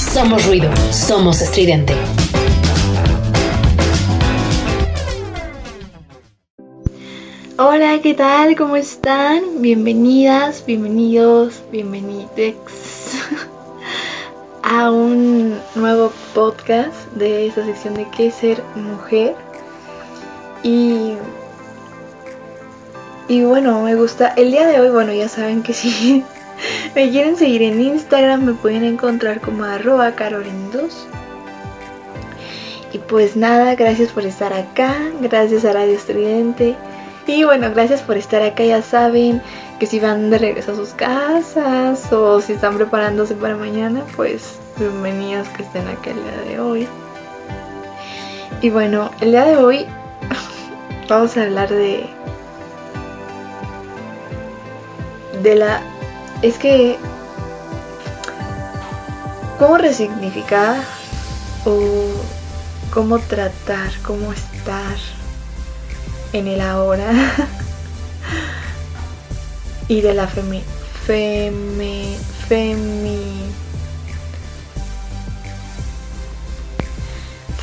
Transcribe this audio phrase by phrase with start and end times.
[0.00, 1.94] Somos ruido, somos estridente.
[7.58, 8.56] Hola, ¿qué tal?
[8.56, 9.60] ¿Cómo están?
[9.60, 12.56] Bienvenidas, bienvenidos, bienvenidex
[14.62, 19.36] a un nuevo podcast de esta sección de qué ser mujer.
[20.62, 21.12] Y
[23.28, 24.28] y bueno, me gusta.
[24.36, 26.24] El día de hoy, bueno, ya saben que si
[26.94, 31.06] me quieren seguir en Instagram, me pueden encontrar como arroba carolindos.
[32.92, 36.76] Y pues nada, gracias por estar acá, gracias a Radio Estudiante.
[37.26, 39.40] Y bueno, gracias por estar acá, ya saben
[39.78, 44.58] que si van de regreso a sus casas o si están preparándose para mañana, pues
[44.78, 46.88] bienvenidos que estén acá el día de hoy.
[48.62, 49.86] Y bueno, el día de hoy
[51.08, 52.10] vamos a hablar de
[55.42, 55.82] de la...
[56.42, 56.98] Es que...
[59.58, 60.82] ¿Cómo resignificar
[61.66, 61.78] o
[62.90, 64.96] cómo tratar, cómo estar
[66.32, 67.10] en el ahora?
[69.88, 70.62] y de la femi...
[71.06, 72.16] Femi...
[72.48, 73.44] Femi...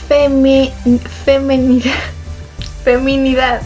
[0.08, 0.72] Femi...
[1.26, 1.92] Feminidad.
[2.86, 3.62] Feminidad.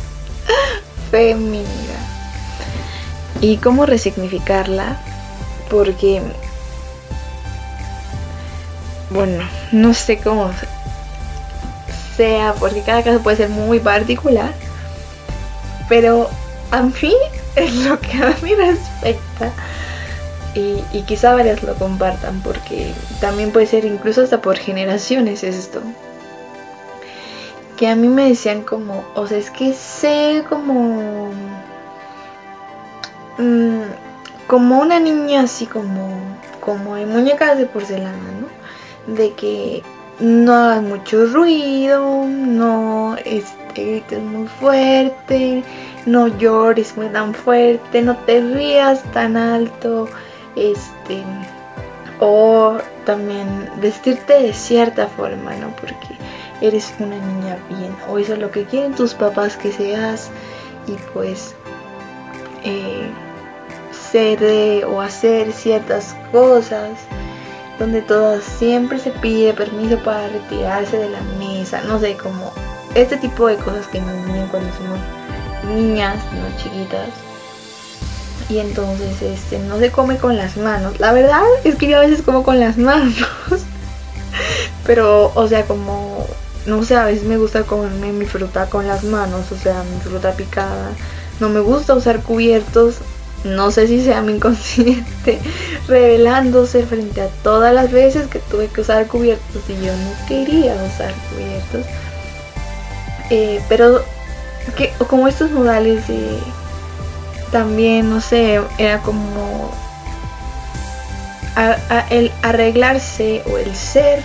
[1.12, 1.91] Feminidad
[3.42, 5.02] y cómo resignificarla,
[5.70, 6.22] porque,
[9.10, 10.52] bueno, no sé cómo
[12.16, 14.54] sea, porque cada caso puede ser muy particular,
[15.90, 16.30] pero
[16.70, 17.14] a mí
[17.56, 19.52] es lo que a mí respecta.
[20.54, 25.82] Y, y, quizá varias lo compartan porque también puede ser incluso hasta por generaciones esto.
[27.78, 31.32] Que a mí me decían como, o sea, es que sé como
[33.42, 33.82] Mm,
[34.46, 36.10] como una niña así como,
[36.60, 39.16] como en muñecas de porcelana, ¿no?
[39.16, 39.82] De que
[40.20, 45.64] no hagas mucho ruido, no este, grites muy fuerte,
[46.06, 50.08] no llores muy tan fuerte, no te rías tan alto,
[50.56, 51.24] este,
[52.20, 53.48] o también
[53.82, 55.76] vestirte de cierta forma, ¿no?
[55.78, 56.16] Porque
[56.62, 60.30] eres una niña bien, o eso es lo que quieren tus papás que seas,
[60.86, 61.56] y pues
[62.64, 63.10] eh,
[64.12, 66.92] ser o hacer ciertas cosas
[67.80, 72.52] donde todo siempre se pide permiso para retirarse de la mesa, no sé, como
[72.94, 75.00] este tipo de cosas que nos vienen cuando somos
[75.74, 77.10] niñas, no chiquitas.
[78.50, 81.00] Y entonces este no se come con las manos.
[81.00, 83.16] La verdad es que yo a veces como con las manos.
[84.86, 86.28] Pero, o sea, como
[86.66, 90.00] no sé, a veces me gusta comerme mi fruta con las manos, o sea, mi
[90.02, 90.92] fruta picada
[91.40, 92.98] no me gusta usar cubiertos.
[93.44, 95.40] No sé si sea mi inconsciente
[95.88, 100.76] revelándose frente a todas las veces que tuve que usar cubiertos y yo no quería
[100.76, 101.86] usar cubiertos.
[103.32, 104.04] Eh, pero
[104.78, 106.38] que, como estos modales de
[107.52, 109.72] también, no sé, era como
[112.10, 114.24] el arreglarse o el ser.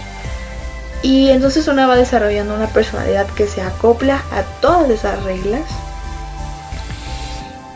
[1.02, 5.62] Y entonces uno va desarrollando una personalidad que se acopla a todas esas reglas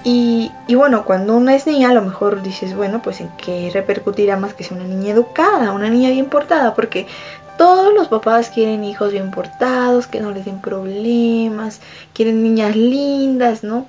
[0.03, 4.37] y, bueno, cuando uno es niña, a lo mejor dices, bueno, pues en qué repercutirá
[4.37, 7.07] más que sea una niña educada, una niña bien portada, porque
[7.59, 11.81] todos los papás quieren hijos bien portados, que no les den problemas,
[12.15, 13.89] quieren niñas lindas, ¿no?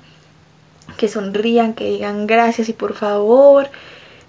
[0.98, 3.70] Que sonrían, que digan gracias y por favor.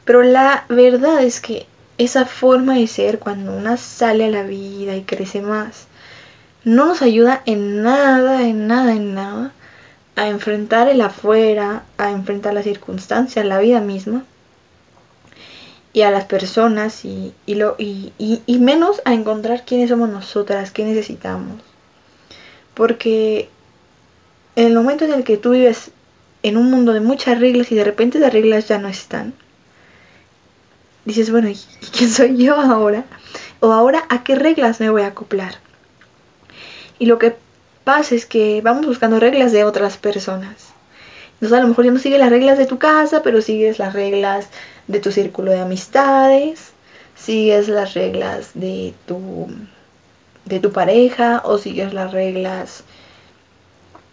[0.05, 1.67] Pero la verdad es que
[1.97, 5.87] esa forma de ser, cuando una sale a la vida y crece más,
[6.63, 9.53] no nos ayuda en nada, en nada, en nada
[10.15, 14.23] a enfrentar el afuera, a enfrentar las circunstancias, la vida misma
[15.93, 20.83] y a las personas y, lo, y, y, menos a encontrar quiénes somos nosotras, qué
[20.83, 21.61] necesitamos.
[22.73, 23.49] Porque
[24.55, 25.91] en el momento en el que tú vives
[26.41, 29.33] en un mundo de muchas reglas y de repente las reglas ya no están,
[31.05, 31.57] dices, bueno, ¿y
[31.95, 33.05] quién soy yo ahora?
[33.59, 35.55] O ahora, ¿a qué reglas me voy a acoplar?
[36.97, 37.35] Y lo que
[37.83, 40.73] pasa es que vamos buscando reglas de otras personas.
[41.33, 43.93] Entonces a lo mejor ya no sigues las reglas de tu casa, pero sigues las
[43.93, 44.47] reglas
[44.87, 46.71] de tu círculo de amistades,
[47.15, 49.47] sigues las reglas de tu
[50.45, 52.83] de tu pareja o sigues las reglas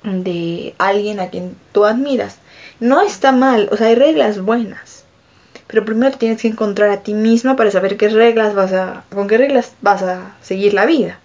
[0.03, 2.39] de alguien a quien tú admiras.
[2.79, 5.05] No está mal, o sea, hay reglas buenas.
[5.67, 9.29] Pero primero tienes que encontrar a ti misma para saber qué reglas vas a con
[9.29, 11.21] qué reglas vas a seguir la vida.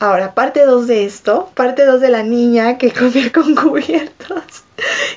[0.00, 4.44] Ahora, parte 2 de esto, parte 2 de la niña que comía con cubiertos,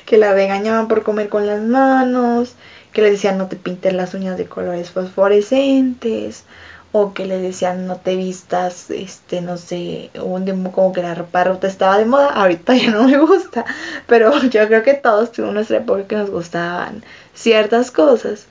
[0.06, 2.54] que la regañaban por comer con las manos,
[2.92, 6.44] que le decían no te pintes las uñas de colores fosforescentes,
[6.90, 11.14] o que le decían no te vistas, este, no sé, un tiempo como que la
[11.14, 13.64] ropa rota estaba de moda, ahorita ya no me gusta,
[14.08, 17.04] pero yo creo que todos tuvimos nuestra época que nos gustaban
[17.34, 18.46] ciertas cosas.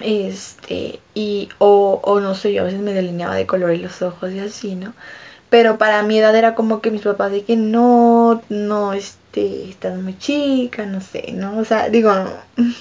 [0.00, 4.32] Este, y, o, o no sé, yo a veces me delineaba de color los ojos
[4.32, 4.94] y así, ¿no?
[5.48, 9.98] Pero para mi edad era como que mis papás de que no, no, este, estás
[9.98, 11.58] muy chica, no sé, ¿no?
[11.58, 12.30] O sea, digo, no.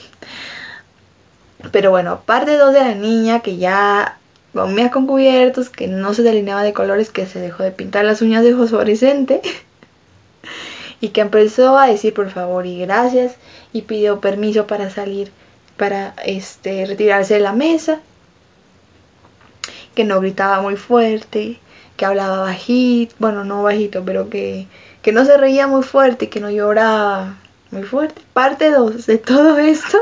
[1.72, 4.18] Pero bueno, parte 2 de la niña que ya
[4.54, 8.22] comía con cubiertos, que no se delineaba de colores, que se dejó de pintar las
[8.22, 9.42] uñas de fosforescente
[11.02, 13.36] y que empezó a decir por favor y gracias
[13.74, 15.32] y pidió permiso para salir,
[15.78, 18.00] para este retirarse de la mesa,
[19.94, 21.60] que no gritaba muy fuerte,
[21.98, 24.68] que hablaba bajito, bueno, no bajito, pero que,
[25.02, 27.36] que no se reía muy fuerte, que no lloraba
[27.72, 28.22] muy fuerte.
[28.34, 29.98] Parte 2 de todo esto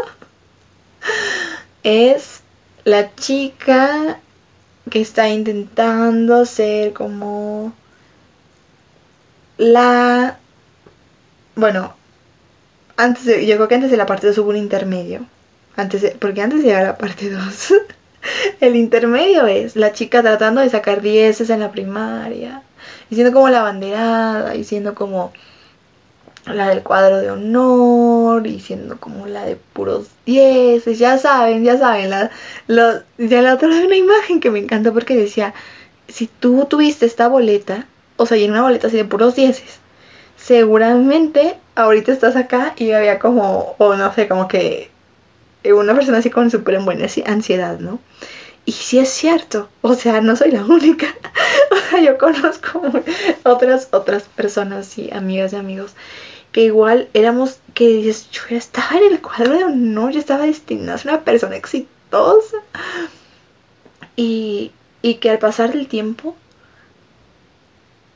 [1.84, 2.42] es
[2.86, 4.20] la chica
[4.90, 7.74] que está intentando ser como
[9.58, 10.38] la
[11.56, 11.94] bueno
[12.98, 15.26] antes de, yo creo que antes de la parte 2 hubo un intermedio
[15.76, 17.74] antes porque antes de la parte 2
[18.60, 22.64] el intermedio es la chica tratando de sacar dieces en la primaria
[23.10, 25.34] diciendo como la banderada diciendo como
[26.46, 31.78] la del cuadro de honor y siendo como la de puros dieces, ya saben, ya
[31.78, 35.54] saben, la, ya la otra vez una imagen que me encanta porque decía,
[36.08, 37.88] si tú tuviste esta boleta,
[38.18, 39.80] o sea, y en una boleta así de puros dieces,
[40.36, 44.92] seguramente ahorita estás acá y había como, o no sé, como que
[45.72, 48.00] una persona así con súper en buena ansiedad, ¿no?
[48.66, 51.08] Y sí es cierto, o sea, no soy la única.
[51.72, 52.82] o sea, yo conozco
[53.44, 55.96] otras otras personas y amigas y amigos
[56.54, 60.94] que igual éramos, que dices, yo estaba en el cuadro de honor, yo estaba destinada
[60.94, 62.58] a ser una persona exitosa.
[64.16, 64.72] Y,
[65.02, 66.36] y que al pasar del tiempo,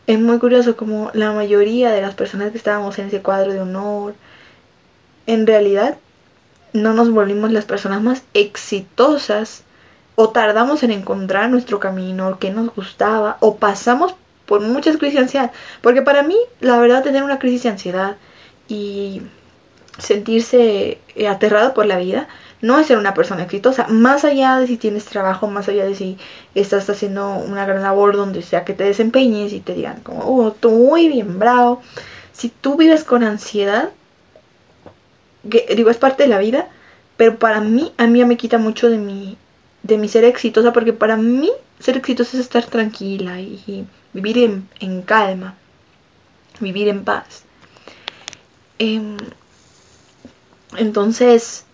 [0.05, 3.59] es muy curioso como la mayoría de las personas que estábamos en ese cuadro de
[3.59, 4.13] honor,
[5.25, 5.97] en realidad
[6.73, 9.63] no nos volvimos las personas más exitosas
[10.15, 14.15] o tardamos en encontrar nuestro camino, que nos gustaba, o pasamos
[14.45, 15.51] por muchas crisis de ansiedad.
[15.81, 18.17] Porque para mí, la verdad, tener una crisis de ansiedad
[18.67, 19.21] y
[19.99, 22.27] sentirse eh, aterrado por la vida
[22.61, 23.87] no es ser una persona exitosa.
[23.87, 26.17] Más allá de si tienes trabajo, más allá de si
[26.55, 30.69] estás haciendo una gran labor donde sea que te desempeñes y te digan como, oh,
[30.69, 31.81] muy bien, bravo.
[32.33, 33.89] Si tú vives con ansiedad,
[35.49, 36.67] que digo, es parte de la vida,
[37.17, 39.37] pero para mí, a mí me quita mucho de mi,
[39.83, 45.01] de mi ser exitosa, porque para mí ser exitosa es estar tranquila y vivir en,
[45.01, 45.55] calma,
[46.59, 47.43] vivir en paz.
[48.79, 49.17] Em,
[50.75, 51.65] entonces,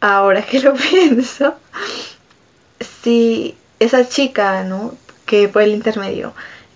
[0.00, 1.54] ahora que lo pienso,
[3.02, 4.94] si esa chica, ¿no?
[5.26, 6.34] Que fue el intermedio.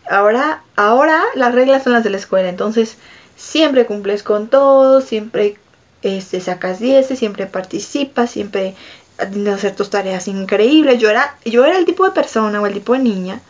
[0.08, 2.98] Ahora, ahora las reglas son las de la escuela, entonces
[3.36, 5.56] siempre cumples con todo, siempre
[6.02, 8.74] este, sacas 10, siempre participas, siempre
[9.18, 10.98] hacer tus tareas increíbles.
[10.98, 13.40] Yo era, yo era el tipo de persona o el tipo de niña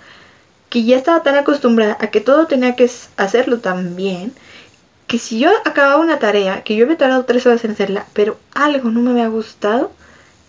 [0.71, 4.33] que ya estaba tan acostumbrada a que todo tenía que hacerlo tan bien,
[5.07, 8.39] que si yo acababa una tarea, que yo había tardado tres horas en hacerla, pero
[8.55, 9.93] algo no me había gustado,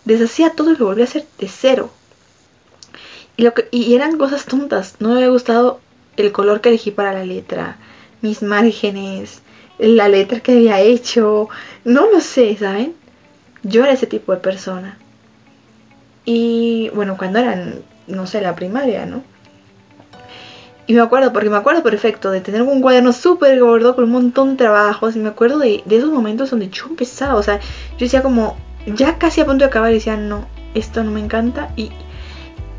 [0.06, 1.92] deshacía todo y lo volvía a hacer de cero.
[3.38, 5.80] Y, lo que, y eran cosas tontas, no me había gustado
[6.18, 7.78] el color que elegí para la letra,
[8.26, 9.42] mis márgenes,
[9.78, 11.48] la letra que había hecho,
[11.84, 12.94] no lo sé, ¿saben?
[13.62, 14.98] Yo era ese tipo de persona.
[16.26, 17.76] Y bueno, cuando eran,
[18.08, 19.22] no sé, la primaria, ¿no?
[20.88, 24.12] Y me acuerdo, porque me acuerdo perfecto de tener un cuaderno súper gordo con un
[24.12, 25.16] montón de trabajos.
[25.16, 27.36] Y me acuerdo de, esos momentos donde yo empezaba.
[27.36, 28.56] O sea, yo decía como,
[28.88, 29.92] ya casi a punto de acabar.
[29.92, 31.70] Y decía, no, esto no me encanta.
[31.76, 31.92] Y,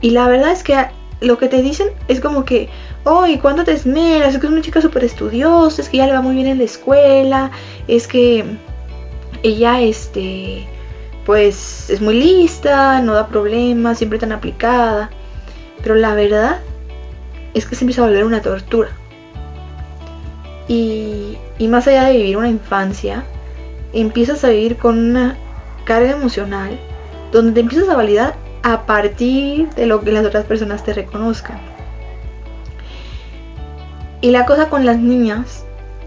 [0.00, 0.76] y la verdad es que
[1.20, 2.68] lo que te dicen es como que,
[3.06, 4.34] oh, ¿y cuándo te esmeras?
[4.34, 5.80] Es que es una chica súper estudiosa.
[5.80, 7.50] Es que ya le va muy bien en la escuela.
[7.88, 8.44] Es que
[9.42, 10.66] ella, este
[11.24, 15.10] pues es muy lista, no da problemas, siempre tan aplicada.
[15.82, 16.60] Pero la verdad
[17.54, 18.90] es que se empieza a volver una tortura.
[20.68, 23.24] Y, y más allá de vivir una infancia,
[23.92, 25.36] empiezas a vivir con una
[25.84, 26.78] carga emocional
[27.32, 31.75] donde te empiezas a validar a partir de lo que las otras personas te reconozcan.
[34.20, 35.64] Y la cosa con las niñas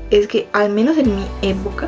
[0.10, 1.88] es que, al menos en mi época,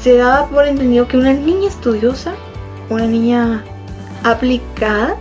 [0.00, 2.34] se daba por entendido que una niña estudiosa,
[2.90, 3.64] una niña
[4.24, 5.16] aplicada,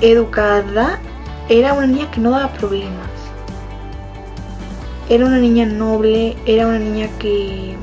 [0.00, 0.98] educada,
[1.48, 3.08] era una niña que no daba problemas.
[5.08, 7.76] Era una niña noble, era una niña que...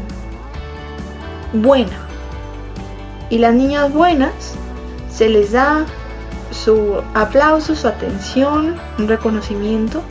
[1.53, 2.07] buena.
[3.29, 4.55] Y las niñas buenas
[5.11, 5.85] se les da
[6.51, 10.01] su aplauso, su atención, un reconocimiento,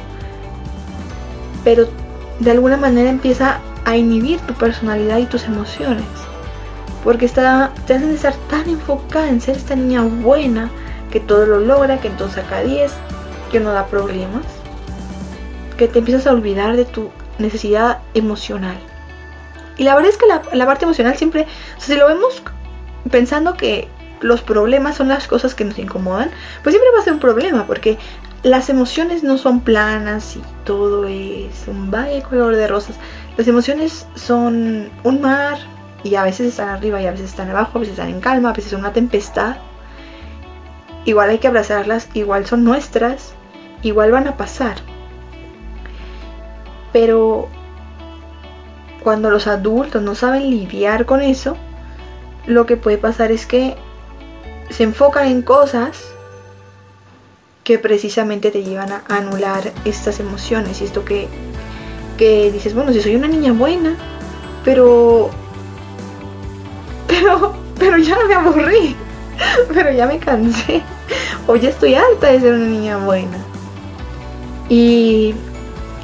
[1.64, 1.86] pero
[2.40, 6.04] de alguna manera empieza a inhibir tu personalidad y tus emociones.
[7.04, 10.70] Porque está, te hacen estar tan enfocada en ser esta niña buena,
[11.10, 12.92] que todo lo logra, que entonces saca 10,
[13.50, 14.44] que no da problemas,
[15.76, 18.76] que te empiezas a olvidar de tu necesidad emocional.
[19.76, 21.46] Y la verdad es que la, la parte emocional siempre,
[21.78, 22.42] si lo vemos
[23.10, 23.88] pensando que
[24.20, 26.30] los problemas son las cosas que nos incomodan,
[26.62, 27.98] pues siempre va a ser un problema, porque
[28.42, 32.96] las emociones no son planas y todo es un valle color de rosas.
[33.36, 35.58] Las emociones son un mar
[36.02, 38.50] y a veces están arriba y a veces están abajo, a veces están en calma,
[38.50, 39.56] a veces son una tempestad.
[41.04, 43.34] Igual hay que abrazarlas, igual son nuestras,
[43.82, 44.76] igual van a pasar.
[46.92, 47.48] Pero
[49.02, 51.56] cuando los adultos no saben lidiar con eso,
[52.46, 53.76] lo que puede pasar es que
[54.70, 56.12] se enfocan en cosas
[57.64, 61.28] que precisamente te llevan a anular estas emociones y esto que,
[62.16, 63.96] que dices, bueno, si soy una niña buena,
[64.64, 65.30] pero
[67.06, 68.96] pero pero ya me aburrí,
[69.74, 70.82] pero ya me cansé
[71.46, 73.38] o ya estoy alta de ser una niña buena.
[74.68, 75.34] Y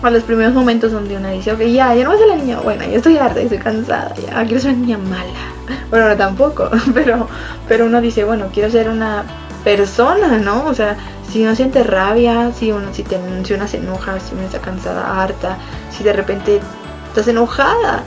[0.06, 2.36] a los primeros momentos donde una dice, ok, ya, ya no voy a ser la
[2.36, 5.32] niña buena, ya estoy harta, estoy cansada, ya quiero ser una niña mala.
[5.90, 7.28] Bueno, no tampoco, pero,
[7.68, 9.24] pero uno dice, bueno, quiero ser una
[9.64, 10.64] persona, ¿no?
[10.66, 10.96] O sea,
[11.30, 14.60] si uno siente rabia, si uno, si, te, si una se enoja, si uno está
[14.60, 15.58] cansada, harta,
[15.90, 16.60] si de repente
[17.08, 18.04] estás enojada.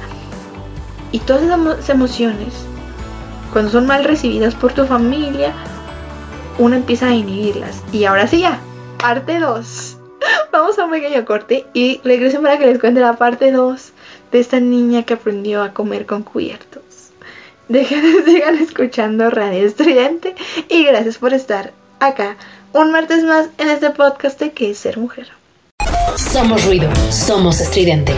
[1.12, 2.54] Y todas esas emociones,
[3.52, 5.54] cuando son mal recibidas por tu familia,
[6.60, 7.82] uno empieza a inhibirlas.
[7.92, 8.60] Y ahora sí ya,
[8.98, 9.99] parte 2.
[10.52, 13.92] Vamos a un pequeño corte y regreso para que les cuente la parte 2
[14.32, 17.12] de esta niña que aprendió a comer con cubiertos.
[17.68, 20.34] Dejen, sigan escuchando Radio Estridente
[20.68, 22.36] y gracias por estar acá
[22.74, 25.28] un martes más en este podcast de ¿Qué es ser mujer?
[26.18, 28.16] Somos ruido, somos estridente.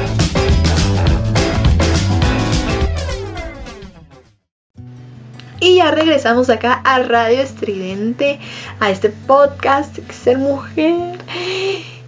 [5.60, 8.40] Y ya regresamos acá a Radio Estridente,
[8.80, 11.20] a este podcast, ¿Qué es ser mujer?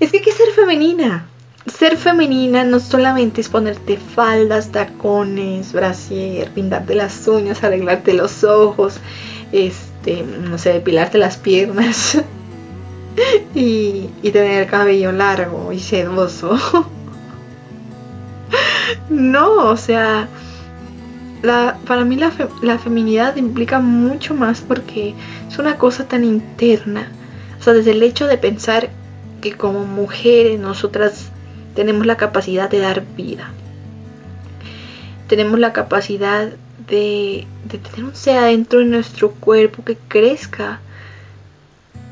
[0.04, 1.28] Es que hay que ser femenina.
[1.66, 8.98] Ser femenina no solamente es ponerte faldas, tacones, brasier, pintarte las uñas, arreglarte los ojos,
[9.54, 12.18] este, no sé, depilarte las piernas
[13.56, 16.60] y, y tener el cabello largo y sedoso.
[19.10, 20.28] no, o sea,
[21.44, 22.30] la, para mí la,
[22.62, 25.14] la feminidad implica mucho más porque
[25.48, 27.10] es una cosa tan interna.
[27.58, 28.90] O sea, desde el hecho de pensar
[29.44, 31.26] que como mujeres nosotras
[31.76, 33.52] tenemos la capacidad de dar vida.
[35.28, 36.54] Tenemos la capacidad
[36.88, 40.80] de, tener un ser adentro de nuestro cuerpo que crezca.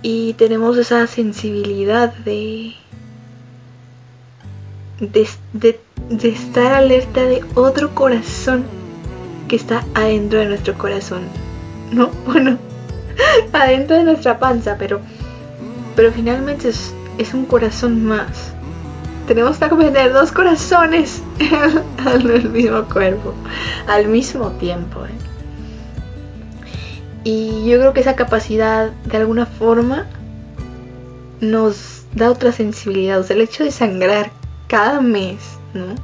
[0.02, 2.74] Y tenemos esa sensibilidad de,
[5.00, 8.66] de, de estar alerta de otro corazón
[9.48, 11.22] que está adentro de nuestro corazón.
[11.94, 12.12] ¿No?
[12.26, 12.58] Bueno,
[13.54, 15.00] adentro de nuestra panza, pero,
[15.96, 18.54] pero finalmente es, es un corazón más
[19.28, 21.22] tenemos que tener dos corazones
[22.06, 23.34] al mismo cuerpo,
[23.88, 25.06] al mismo tiempo.
[25.06, 25.10] ¿eh?
[27.24, 30.08] Y yo creo que esa capacidad, de alguna forma,
[31.40, 33.20] nos da otra sensibilidad.
[33.20, 34.32] O sea, el hecho de sangrar
[34.68, 35.40] cada mes,
[35.74, 35.96] ¿no?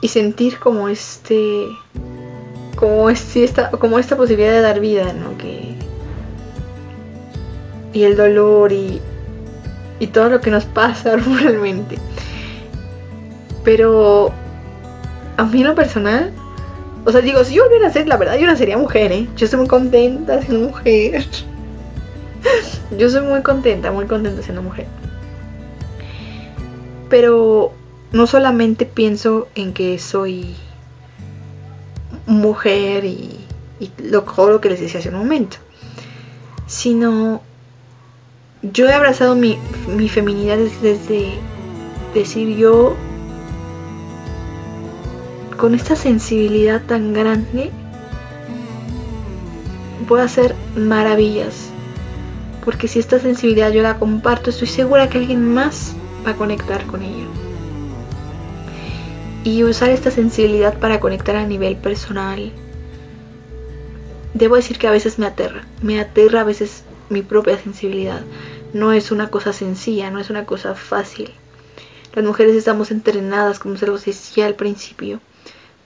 [0.00, 1.66] Y sentir como este.
[2.76, 5.36] Como, este, esta, como esta posibilidad de dar vida, ¿no?
[5.36, 5.77] Que,
[7.92, 9.00] y el dolor y,
[9.98, 11.98] y todo lo que nos pasa realmente.
[13.64, 14.32] Pero
[15.36, 16.32] a mí en lo personal,
[17.04, 19.28] o sea, digo, si yo volviera a ser, la verdad, yo no sería mujer, ¿eh?
[19.36, 21.24] Yo estoy muy contenta siendo mujer.
[22.98, 24.86] yo soy muy contenta, muy contenta siendo mujer.
[27.08, 27.72] Pero
[28.12, 30.54] no solamente pienso en que soy
[32.26, 33.38] mujer y,
[33.80, 35.56] y lo, lo que les decía hace un momento,
[36.66, 37.42] sino
[38.72, 39.58] yo he abrazado mi,
[40.08, 41.32] feminidad desde
[42.14, 42.96] decir yo
[45.56, 47.70] con esta sensibilidad tan grande
[50.06, 51.70] puedo hacer maravillas.
[52.64, 55.94] Porque si esta sensibilidad yo la comparto, estoy segura que alguien más
[56.26, 57.26] va a conectar con ella.
[59.44, 62.52] Y usar esta sensibilidad para conectar a nivel personal.
[64.34, 65.62] Debo decir que a veces me aterra.
[65.82, 68.20] Me aterra a veces mi propia sensibilidad.
[68.72, 71.30] No es una cosa sencilla, no es una cosa fácil.
[72.14, 75.20] Las mujeres estamos entrenadas, como se los decía al principio,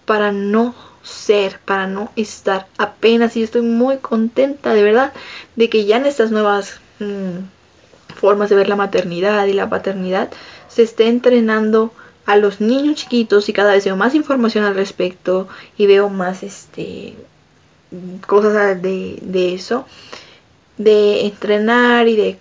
[0.06, 3.36] para no ser, para no estar apenas.
[3.36, 5.12] Y estoy muy contenta, de verdad,
[5.56, 10.30] de que ya en estas nuevas mm, formas de ver la maternidad y la paternidad
[10.68, 11.92] se esté entrenando
[12.24, 16.42] a los niños chiquitos y cada vez veo más información al respecto y veo más
[16.42, 17.16] este
[18.26, 19.86] cosas de, de eso
[20.78, 22.38] de entrenar y de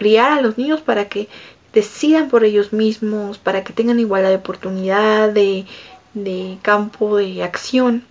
[0.00, 1.28] criar a los niños para que
[1.74, 5.66] decidan por ellos mismos, para que tengan igualdad de oportunidad, de,
[6.14, 8.02] de campo de acción.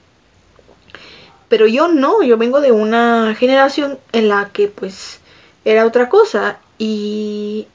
[1.47, 5.19] Pero yo no, yo vengo de una generación en la que pues
[5.65, 7.67] era otra cosa y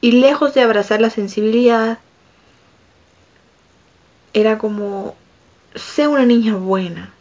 [0.00, 1.98] y lejos de abrazar la sensibilidad
[4.32, 5.16] era como
[5.74, 7.12] sé una niña buena.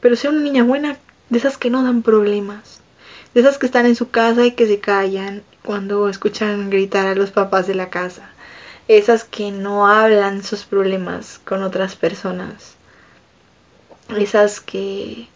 [0.00, 0.98] Pero sé una niña buena
[1.30, 2.75] de esas que no dan problemas,
[3.36, 7.14] de esas que están en su casa y que se callan cuando escuchan gritar a
[7.14, 8.30] los papás de la casa.
[8.88, 12.76] Esas que no hablan sus problemas con otras personas,
[14.16, 15.28] esas que,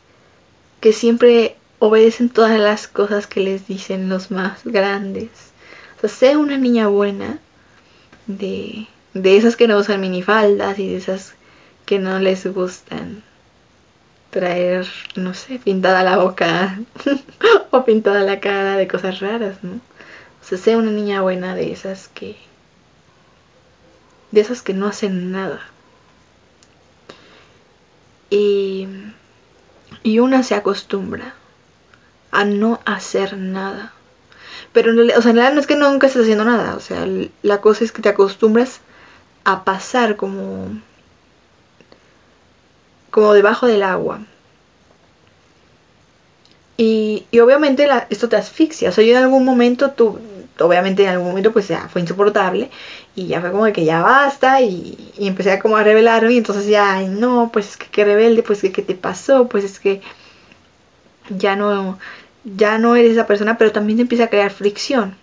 [0.81, 5.29] que siempre obedecen todas las cosas que les dicen los más grandes.
[5.99, 7.39] O sea, sé una niña buena
[8.27, 11.35] de, de esas que no usan minifaldas y de esas
[11.85, 13.23] que no les gustan
[14.31, 16.79] traer, no sé, pintada la boca
[17.71, 19.73] o pintada la cara de cosas raras, ¿no?
[19.73, 22.37] O sea, sé una niña buena de esas que
[24.31, 25.61] de esas que no hacen nada.
[28.31, 28.87] Y,
[30.05, 31.35] y una se acostumbra
[32.31, 33.93] a no hacer nada.
[34.73, 37.07] Pero o sea, en realidad no es que nunca estés haciendo nada, o sea,
[37.43, 38.81] la cosa es que te acostumbras
[39.45, 40.81] a pasar como
[43.11, 44.21] como debajo del agua.
[46.77, 48.89] Y, y obviamente la, esto te asfixia.
[48.89, 50.19] O sea, yo en algún momento tú,
[50.61, 52.71] obviamente en algún momento pues ya fue insoportable
[53.15, 56.39] y ya fue como de que ya basta y, empecé a como a revelarme y
[56.39, 59.65] entonces ya, ay no, pues es que qué rebelde, pues que qué te pasó, pues
[59.65, 60.01] es que
[61.29, 61.99] ya no,
[62.45, 65.17] ya no eres esa persona, pero también se empieza a crear fricción.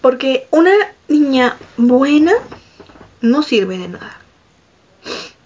[0.00, 0.72] Porque una
[1.08, 2.32] niña buena
[3.20, 4.18] no sirve de nada.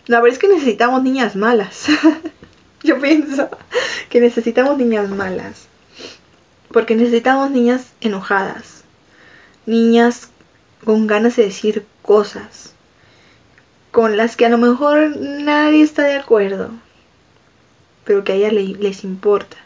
[0.07, 1.87] La verdad es que necesitamos niñas malas.
[2.83, 3.49] Yo pienso
[4.11, 5.69] que necesitamos niñas malas.
[6.73, 8.85] Porque necesitamos niñas enojadas,
[9.67, 10.31] niñas
[10.85, 12.73] con ganas de decir cosas,
[13.91, 16.71] con las que a lo mejor nadie está de acuerdo,
[18.05, 19.59] pero que a ellas les importa.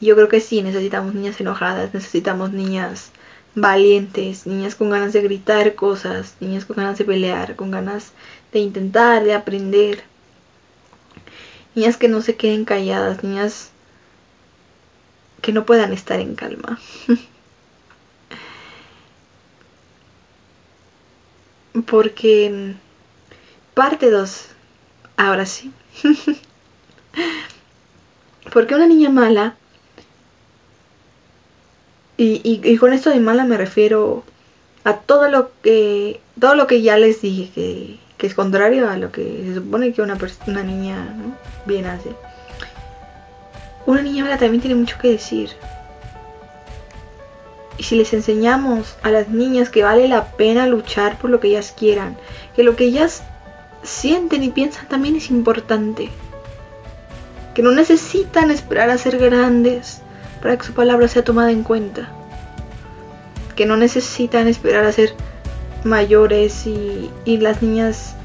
[0.00, 3.12] Yo creo que sí, necesitamos niñas enojadas, necesitamos niñas
[3.54, 8.12] valientes, niñas con ganas de gritar cosas, niñas con ganas de pelear, con ganas
[8.52, 10.04] de intentar, de aprender.
[11.74, 13.70] Niñas que no se queden calladas, niñas
[15.40, 16.80] que no puedan estar en calma.
[21.86, 22.74] Porque
[23.74, 24.48] parte 2,
[25.16, 25.72] ahora sí.
[28.52, 29.56] Porque una niña mala,
[32.22, 34.22] y, con esto de mala me refiero
[34.84, 38.96] a todo lo que todo lo que ya les dije que, que es contrario a
[38.96, 41.14] lo que se supone que una, una niña
[41.66, 42.10] bien hace
[43.86, 45.50] una niña mala también tiene mucho que decir.
[47.78, 51.48] Y si les enseñamos a las niñas que vale la pena luchar por lo que
[51.48, 52.16] ellas quieran,
[52.54, 53.22] que lo que ellas
[53.82, 56.10] sienten y piensan también es importante,
[57.54, 60.01] que no necesitan esperar a ser grandes
[60.42, 62.08] para que su palabra sea tomada en cuenta,
[63.54, 65.14] que no necesitan esperar a ser
[65.84, 68.16] mayores y, y las niñas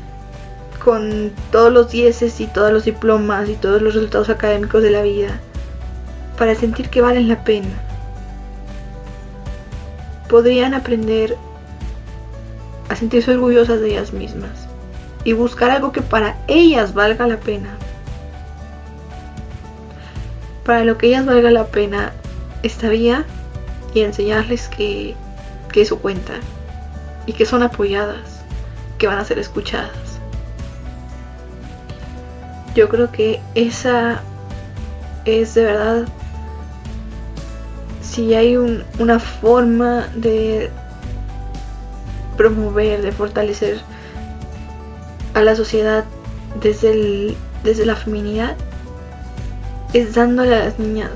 [0.84, 5.02] con todos los dieces y todos los diplomas y todos los resultados académicos de la
[5.02, 5.40] vida
[6.38, 7.70] para sentir que valen la pena.
[10.30, 11.36] Podrían aprender
[12.90, 14.68] a sentirse orgullosas de ellas mismas
[15.24, 17.78] y buscar algo que para ellas valga la pena.
[20.68, 22.12] Para lo que ellas valga la pena
[22.62, 23.26] estaría
[23.94, 25.16] y enseñarles que,
[25.72, 26.34] que eso cuenta
[27.26, 28.42] y que son apoyadas,
[28.98, 30.20] que van a ser escuchadas.
[32.76, 34.22] Yo creo que esa
[35.24, 36.06] es de verdad
[38.02, 40.70] si hay una forma de
[42.36, 43.80] promover, de fortalecer
[45.34, 46.04] a la sociedad
[46.62, 48.58] desde, desde la feminidad,
[49.94, 51.12] es dándole a las niñas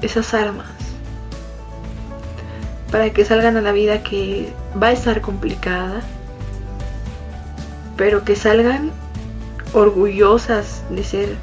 [0.00, 0.66] esas armas
[2.90, 6.02] para que salgan a la vida que va a estar complicada,
[7.96, 8.90] pero que salgan
[9.72, 11.36] orgullosas de ser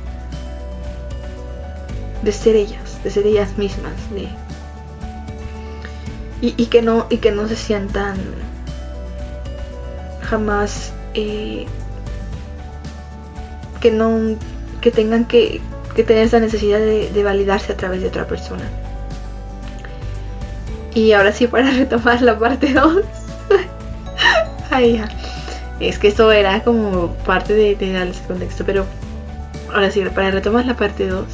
[2.22, 4.28] de ser ellas de ser ellas mismas, de,
[6.42, 8.18] y, que no y que no se sientan
[10.22, 11.66] jamás eh,
[13.82, 14.38] que no
[14.82, 15.62] que tengan que,
[15.96, 18.64] que tener esa necesidad de, de, validarse a través de otra persona.
[20.94, 23.04] Y ahora sí para retomar la parte 2
[24.72, 25.02] Ay,
[25.80, 28.86] es que esto era como parte de, de darles contexto pero
[29.74, 31.26] ahora sí para retomar la parte 2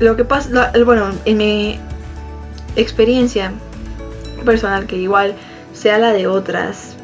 [0.00, 1.78] lo que pasa, bueno, en mi
[2.76, 3.52] experiencia
[4.44, 5.34] personal, que igual
[5.72, 6.96] sea la de otras,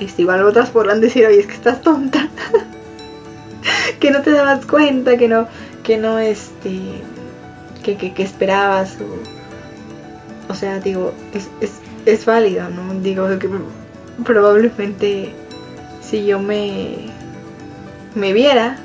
[0.00, 2.28] este, igual otras podrán decir, oye, es que estás tonta,
[4.00, 5.46] que no te dabas cuenta, que no,
[5.82, 6.80] que no, este,
[7.82, 11.72] que, que, esperabas, o, o, sea, digo, es, es,
[12.06, 12.94] es válido, ¿no?
[13.00, 13.48] Digo que
[14.24, 15.34] probablemente
[16.00, 17.06] si yo me,
[18.14, 18.78] me viera,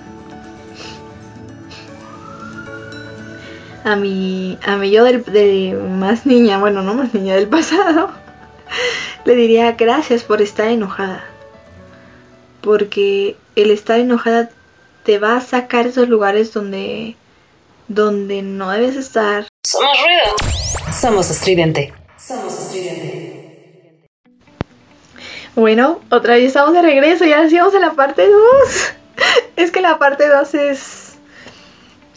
[3.86, 8.10] a mi, a mi yo del, de más niña, bueno, no más niña del pasado,
[9.25, 11.25] le diría gracias por estar enojada.
[12.61, 14.49] Porque el estar enojada
[15.03, 17.15] te va a sacar esos lugares donde,
[17.88, 19.47] donde no debes estar.
[19.65, 20.93] Somos ruido.
[20.99, 21.93] Somos estridente.
[22.17, 23.95] Somos estridente.
[25.55, 28.93] Bueno, otra vez estamos de regreso, ya decíamos en la parte 2.
[29.55, 31.05] es que la parte 2 es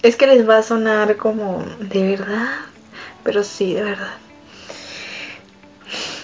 [0.03, 2.49] es que les va a sonar como de verdad,
[3.25, 4.15] pero sí, de verdad.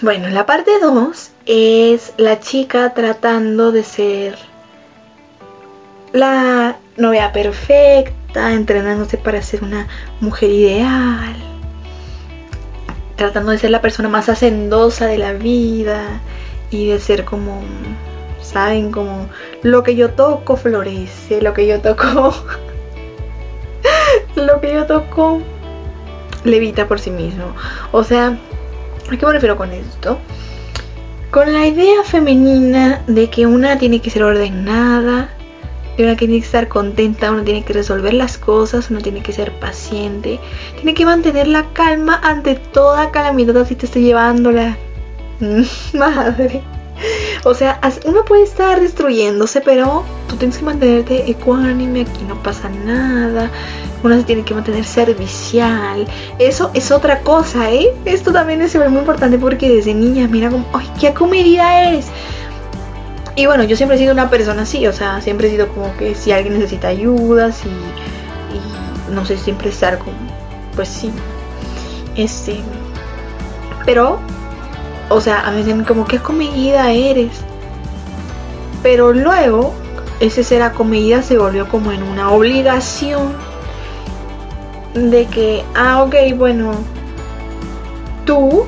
[0.01, 4.37] Bueno, la parte 2 es la chica tratando de ser
[6.11, 9.87] la novia perfecta, entrenándose para ser una
[10.19, 11.35] mujer ideal,
[13.15, 16.21] tratando de ser la persona más hacendosa de la vida
[16.69, 17.61] y de ser como,
[18.41, 19.27] saben, como
[19.63, 22.33] lo que yo toco florece, lo que yo toco
[24.35, 25.41] lo que yo toco
[26.43, 27.53] levita por sí mismo.
[27.91, 28.37] O sea,
[29.11, 30.19] ¿a qué me refiero con esto?
[31.31, 35.29] Con la idea femenina de que una tiene que ser ordenada,
[35.97, 39.33] de una tiene que estar contenta, una tiene que resolver las cosas, una tiene que
[39.33, 40.39] ser paciente,
[40.75, 44.77] tiene que mantener la calma ante toda calamidad así te esté llevando la
[45.93, 46.61] madre.
[47.47, 52.69] O sea, uno puede estar destruyéndose, pero tú tienes que mantenerte ecuánime, aquí no pasa
[52.69, 53.51] nada.
[54.03, 56.07] Uno se tiene que mantener servicial.
[56.39, 57.93] Eso es otra cosa, ¿eh?
[58.05, 62.07] Esto también es muy importante porque desde niña, mira como, ¡ay, qué comedida eres!
[63.35, 65.95] Y bueno, yo siempre he sido una persona así, o sea, siempre he sido como
[65.97, 70.13] que si alguien necesita ayuda, si, y no sé, siempre estar como,
[70.75, 71.11] pues sí,
[72.15, 72.59] este,
[73.85, 74.19] pero
[75.09, 77.31] o sea, a mí dicen como qué comedida eres.
[78.83, 79.73] Pero luego
[80.19, 83.33] ese ser acomedida se volvió como en una obligación
[84.93, 86.71] de que, ah, ok, bueno,
[88.25, 88.65] tú,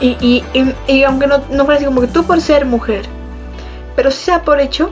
[0.00, 0.44] y,
[0.86, 3.06] y, aunque no, no así como que tú por ser mujer,
[3.96, 4.90] pero sí sea por hecho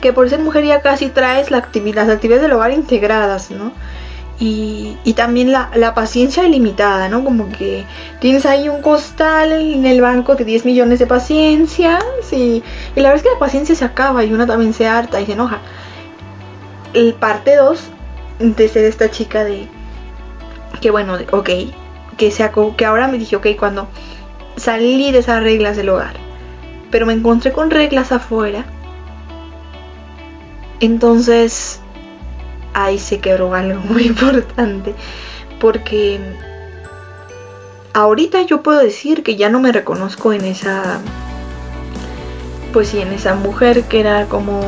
[0.00, 3.72] que por ser mujer ya casi traes la actividad, las actividades del hogar integradas, ¿no?
[4.38, 7.24] Y, también la, paciencia ilimitada, ¿no?
[7.24, 7.86] Como que
[8.20, 12.62] tienes ahí un costal en el banco de 10 millones de paciencia, sí,
[12.94, 15.26] y la verdad es que la paciencia se acaba y una también se harta y
[15.26, 15.60] se enoja.
[16.92, 17.80] El parte 2
[18.38, 19.68] de ser esta chica de
[20.80, 21.50] que bueno, ok,
[22.18, 23.88] que, se, que ahora me dije, ok, cuando
[24.56, 26.16] salí de esas reglas del hogar,
[26.90, 28.66] pero me encontré con reglas afuera,
[30.80, 31.80] entonces
[32.76, 34.94] ahí se quebró algo muy importante.
[35.58, 36.20] Porque
[37.94, 41.00] ahorita yo puedo decir que ya no me reconozco en esa.
[42.72, 44.60] Pues sí, en esa mujer que era como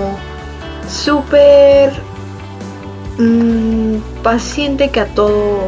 [0.89, 1.93] súper
[3.19, 5.61] mmm, paciente que a todo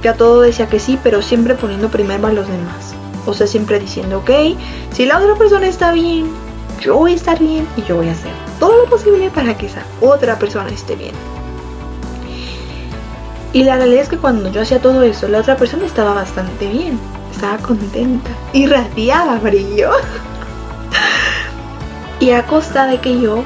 [0.00, 2.94] que a todo decía que sí, pero siempre poniendo primero a los demás.
[3.26, 4.30] O sea, siempre diciendo, ok,
[4.92, 6.30] si la otra persona está bien,
[6.80, 9.66] yo voy a estar bien y yo voy a hacer todo lo posible para que
[9.66, 11.14] esa otra persona esté bien.
[13.52, 16.68] Y la realidad es que cuando yo hacía todo eso, la otra persona estaba bastante
[16.68, 16.98] bien,
[17.32, 19.90] estaba contenta, irradiaba brillo.
[22.20, 23.42] y a costa de que yo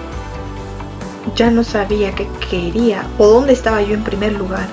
[1.35, 4.67] ya no sabía qué quería o dónde estaba yo en primer lugar.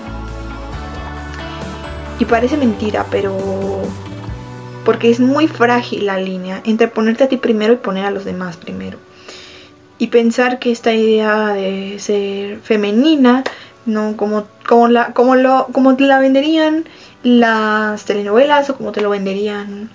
[2.20, 3.38] Y parece mentira, pero
[4.84, 8.26] porque es muy frágil la línea entre ponerte a ti primero y poner a los
[8.26, 8.98] demás primero.
[9.98, 13.44] Y pensar que esta idea de ser femenina
[13.86, 16.86] no como como la como lo como te la venderían
[17.23, 19.89] las telenovelas o como te lo venderían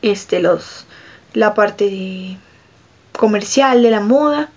[0.00, 0.86] este los
[1.34, 2.38] la parte
[3.12, 4.48] comercial de la moda.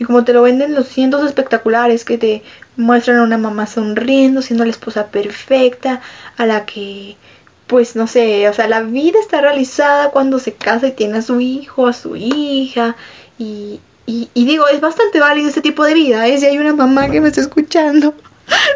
[0.00, 2.42] Y como te lo venden los cientos espectaculares que te
[2.76, 6.00] muestran a una mamá sonriendo, siendo la esposa perfecta,
[6.36, 7.16] a la que,
[7.68, 11.22] pues no sé, o sea, la vida está realizada cuando se casa y tiene a
[11.22, 12.96] su hijo, a su hija,
[13.38, 16.38] y, y, digo, es bastante válido ese tipo de vida, ¿eh?
[16.38, 18.14] Si hay una mamá que me está escuchando.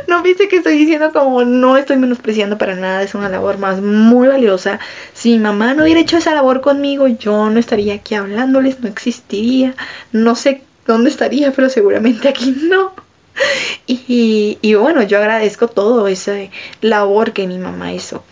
[0.08, 3.82] No viste que estoy diciendo como no estoy menospreciando para nada, es una labor más
[3.82, 4.80] muy valiosa.
[5.12, 8.88] Si mi mamá no hubiera hecho esa labor conmigo, yo no estaría aquí hablándoles, no
[8.88, 9.74] existiría.
[10.10, 12.92] No sé dónde estaría, pero seguramente aquí no.
[13.86, 16.34] Y, y bueno, yo agradezco todo esa
[16.80, 18.24] labor que mi mamá hizo.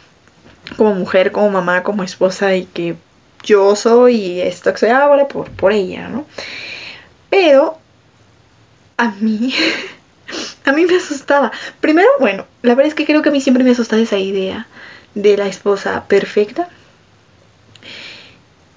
[0.78, 2.96] Como mujer, como mamá, como esposa y que
[3.44, 6.26] yo soy esto que soy ahora por, por ella, ¿no?
[7.37, 7.77] Pero
[8.96, 9.53] a mí,
[10.64, 11.53] a mí me asustaba.
[11.83, 14.66] Primero, bueno, la verdad es que creo que a mí siempre me asustaba esa idea
[15.14, 16.70] de la esposa perfecta.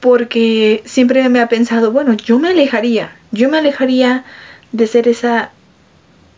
[0.01, 4.25] Porque siempre me ha pensado, bueno, yo me alejaría, yo me alejaría
[4.73, 5.51] de ser esa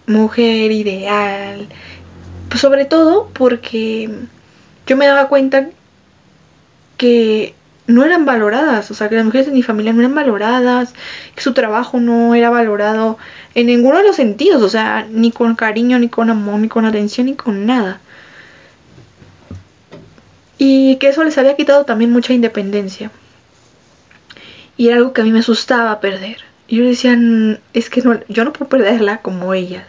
[0.05, 1.67] mujer ideal.
[2.55, 4.11] sobre todo porque
[4.85, 5.69] yo me daba cuenta
[6.97, 7.55] que
[7.87, 10.93] no eran valoradas, o sea, que las mujeres de mi familia no eran valoradas,
[11.35, 13.17] que su trabajo no era valorado
[13.55, 16.85] en ninguno de los sentidos, o sea, ni con cariño, ni con amor, ni con
[16.85, 17.99] atención, ni con nada.
[20.57, 23.11] Y que eso les había quitado también mucha independencia.
[24.77, 26.37] Y era algo que a mí me asustaba perder.
[26.67, 27.17] Y yo decía,
[27.73, 29.87] es que no, yo no puedo perderla como ellas.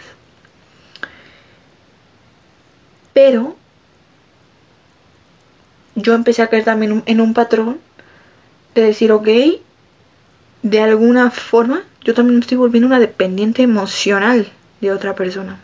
[3.13, 3.57] Pero
[5.95, 7.79] yo empecé a caer también en un patrón
[8.75, 9.29] de decir, ok,
[10.63, 14.49] de alguna forma yo también me estoy volviendo una dependiente emocional
[14.81, 15.61] de otra persona.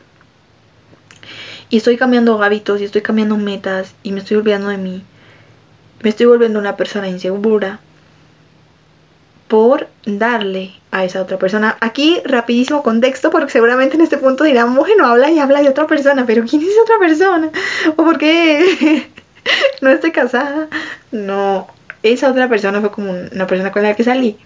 [1.70, 5.02] Y estoy cambiando hábitos y estoy cambiando metas y me estoy olvidando de mí.
[6.02, 7.80] Me estoy volviendo una persona insegura
[9.48, 11.76] por darle a esa otra persona.
[11.80, 15.86] Aquí rapidísimo contexto porque seguramente en este punto dirán, bueno, habla y habla de otra
[15.86, 17.50] persona, pero ¿quién es otra persona?
[17.96, 19.08] ¿O por qué
[19.80, 20.68] no estoy casada?
[21.12, 21.68] No,
[22.02, 24.36] esa otra persona fue como una persona con la que salí.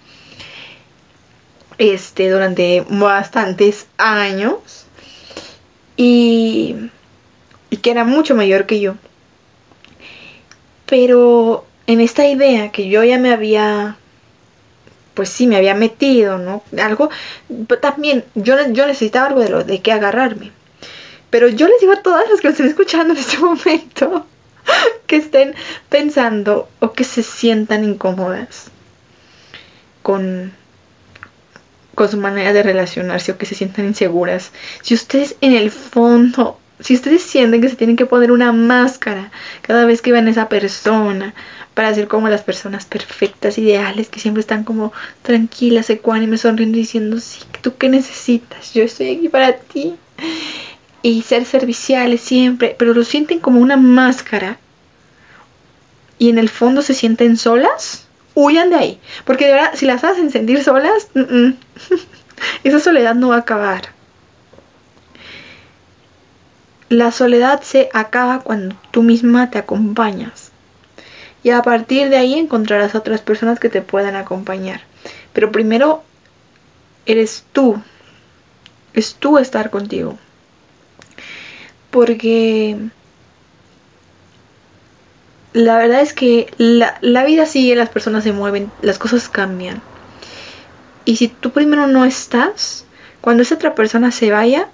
[1.78, 4.86] Este durante bastantes años.
[5.96, 6.76] Y,
[7.70, 8.94] y que era mucho mayor que yo.
[10.86, 13.96] Pero en esta idea que yo ya me había
[15.14, 17.10] pues sí me había metido no algo
[17.82, 20.52] también yo, yo necesitaba algo de lo de qué agarrarme.
[21.28, 24.26] Pero yo les digo a todas las que me estén escuchando en este momento
[25.06, 25.54] que estén
[25.88, 28.70] pensando o que se sientan incómodas
[30.02, 30.52] con,
[31.94, 34.52] con su manera de relacionarse o que se sientan inseguras.
[34.82, 39.30] Si ustedes en el fondo, si ustedes sienten que se tienen que poner una máscara
[39.62, 41.34] cada vez que ven a esa persona
[41.74, 47.18] para ser como las personas perfectas, ideales, que siempre están como tranquilas, ecuánimes, sonriendo diciendo,
[47.18, 48.74] sí, ¿tú qué necesitas?
[48.74, 49.94] Yo estoy aquí para ti
[51.02, 54.58] y ser serviciales siempre, pero lo sienten como una máscara
[56.18, 59.00] y en el fondo se sienten solas, huyan de ahí.
[59.24, 61.08] Porque de verdad, si las hacen sentir solas,
[62.64, 63.88] esa soledad no va a acabar.
[66.88, 70.52] La soledad se acaba cuando tú misma te acompañas.
[71.42, 74.82] Y a partir de ahí encontrarás otras personas que te puedan acompañar.
[75.32, 76.04] Pero primero
[77.06, 77.82] eres tú.
[78.94, 80.18] Es tú estar contigo
[81.92, 82.76] porque
[85.52, 89.80] la verdad es que la, vida sigue, las personas se mueven, las cosas cambian.
[91.04, 92.86] Y si tú primero no estás,
[93.20, 94.68] cuando esa otra persona se vaya,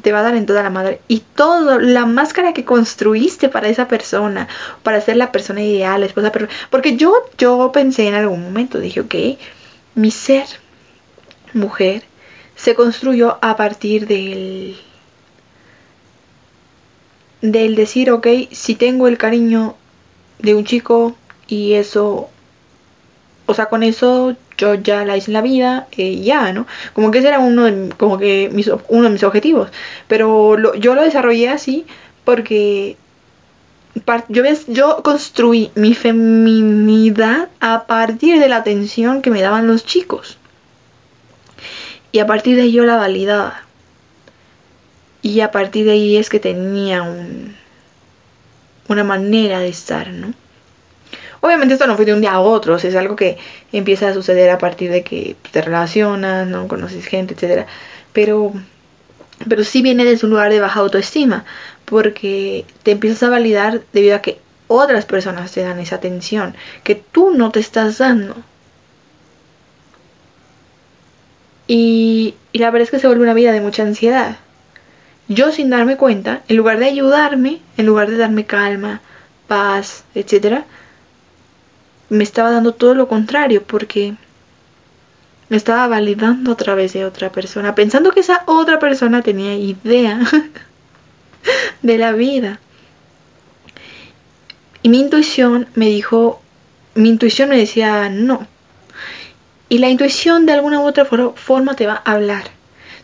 [0.00, 1.00] te va a dar en toda la madre.
[1.08, 4.48] Y todo, la máscara que construiste para esa persona,
[4.84, 6.32] para ser la persona ideal, la esposa
[6.70, 9.14] Porque yo, yo pensé en algún momento, dije, ok,
[9.96, 10.46] mi ser,
[11.52, 12.04] mujer,
[12.54, 14.76] se construyó a partir del
[17.42, 19.74] del decir, ok, si tengo el cariño
[20.38, 21.16] de un chico
[21.48, 22.30] y eso,
[23.46, 26.66] o sea, con eso yo ya la hice en la vida, eh, ya, ¿no?
[26.92, 29.70] Como que ese era uno de, como que mis, uno de mis objetivos.
[30.08, 31.84] Pero yo lo desarrollé así
[32.24, 32.96] porque
[34.28, 40.38] yo, yo construí mi feminidad a partir de la atención que me daban los chicos.
[42.12, 43.62] Y a partir de ello la validaba.
[45.22, 47.54] Y a partir de ahí es que tenía un,
[48.88, 50.34] una manera de estar, ¿no?
[51.40, 53.36] Obviamente esto no fue de un día a otro, es algo que
[53.72, 57.66] empieza a suceder a partir de que te relacionas, no conoces gente, etcétera.
[58.12, 58.52] Pero
[59.48, 61.44] pero sí viene desde un lugar de baja autoestima,
[61.84, 66.54] porque te empiezas a validar debido a que otras personas te dan esa atención
[66.84, 68.36] que tú no te estás dando.
[71.66, 74.36] Y, y la verdad es que se vuelve una vida de mucha ansiedad
[75.34, 79.00] yo sin darme cuenta, en lugar de ayudarme, en lugar de darme calma,
[79.46, 80.64] paz, etcétera,
[82.08, 84.14] me estaba dando todo lo contrario porque
[85.48, 90.20] me estaba validando a través de otra persona, pensando que esa otra persona tenía idea
[91.82, 92.58] de la vida.
[94.82, 96.42] Y mi intuición me dijo,
[96.94, 98.46] mi intuición me decía no.
[99.68, 102.44] Y la intuición de alguna u otra forma te va a hablar.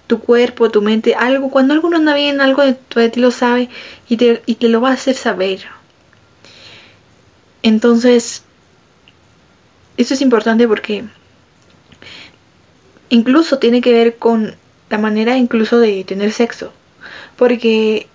[0.08, 3.68] Tu cuerpo, tu mente, algo, cuando algo no anda bien, algo de, ti lo sabe
[4.08, 5.60] y te, y te lo va a hacer saber.
[7.62, 8.42] Entonces,
[9.96, 11.04] esto es importante porque
[13.10, 14.56] incluso tiene que ver con
[14.90, 16.72] la manera incluso de tener sexo.
[17.36, 18.08] Porque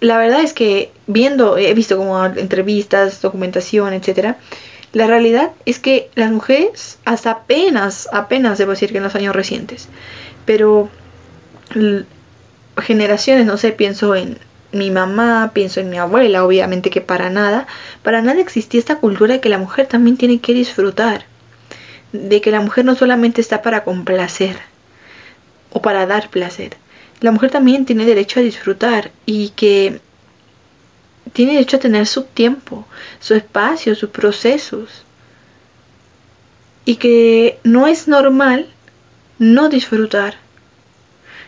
[0.00, 4.38] la verdad es que viendo, he visto como entrevistas, documentación, etcétera,
[4.92, 9.34] la realidad es que las mujeres hasta apenas, apenas debo decir que en los años
[9.34, 9.88] recientes,
[10.44, 10.90] pero
[12.78, 14.38] generaciones, no sé, pienso en
[14.72, 17.66] mi mamá, pienso en mi abuela, obviamente que para nada,
[18.02, 21.24] para nada existía esta cultura de que la mujer también tiene que disfrutar,
[22.12, 24.56] de que la mujer no solamente está para complacer
[25.70, 26.76] o para dar placer,
[27.20, 30.00] la mujer también tiene derecho a disfrutar y que
[31.32, 32.86] tiene derecho a tener su tiempo,
[33.20, 35.04] su espacio, sus procesos.
[36.84, 38.68] Y que no es normal
[39.38, 40.36] no disfrutar.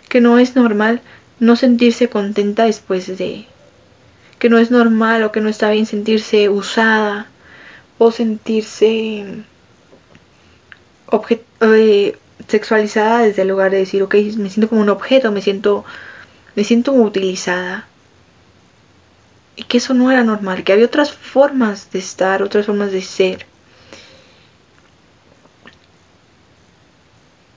[0.08, 1.00] Que no es normal
[1.40, 3.46] no sentirse contenta después de.
[4.38, 7.26] Que no es normal o que no está bien sentirse usada
[7.98, 9.24] o sentirse
[11.60, 12.16] eh,
[12.48, 15.84] sexualizada desde el lugar de decir, ok, me siento como un objeto, me siento,
[16.56, 17.86] me siento utilizada.
[19.56, 23.02] Y que eso no era normal, que había otras formas de estar, otras formas de
[23.02, 23.46] ser.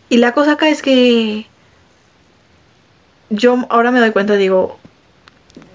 [0.09, 1.47] Y la cosa acá es que
[3.29, 4.77] yo ahora me doy cuenta, digo,